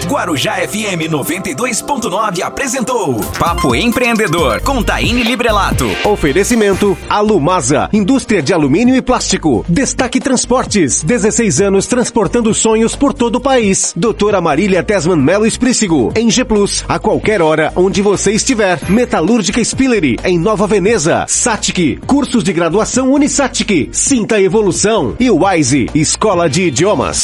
Guarujá 0.05 0.55
FM 0.67 1.09
92.9 1.09 2.41
apresentou 2.43 3.19
Papo 3.39 3.73
Empreendedor 3.73 4.61
com 4.61 4.83
Taine 4.83 5.23
Librelato. 5.23 5.85
Oferecimento 6.03 6.95
Alumasa, 7.09 7.89
indústria 7.91 8.41
de 8.41 8.53
alumínio 8.53 8.95
e 8.95 9.01
plástico. 9.01 9.65
Destaque 9.67 10.19
Transportes, 10.19 11.03
16 11.03 11.61
anos 11.61 11.87
transportando 11.87 12.53
sonhos 12.53 12.95
por 12.95 13.13
todo 13.13 13.37
o 13.37 13.41
país. 13.41 13.93
Doutora 13.95 14.39
Marília 14.39 14.83
Tesman 14.83 15.17
Melo 15.17 15.45
Esprícigo, 15.45 16.13
em 16.15 16.29
G 16.29 16.45
Plus, 16.45 16.85
a 16.87 16.99
qualquer 16.99 17.41
hora 17.41 17.73
onde 17.75 18.01
você 18.01 18.31
estiver. 18.31 18.79
Metalúrgica 18.89 19.63
Spillery, 19.63 20.17
em 20.23 20.37
Nova 20.37 20.67
Veneza. 20.67 21.25
Satic, 21.27 21.99
cursos 22.05 22.43
de 22.43 22.53
graduação 22.53 23.11
Unisatic. 23.11 23.89
Sinta 23.91 24.39
evolução. 24.39 25.15
E 25.19 25.31
Wise, 25.31 25.87
Escola 25.95 26.47
de 26.47 26.63
Idiomas. 26.63 27.23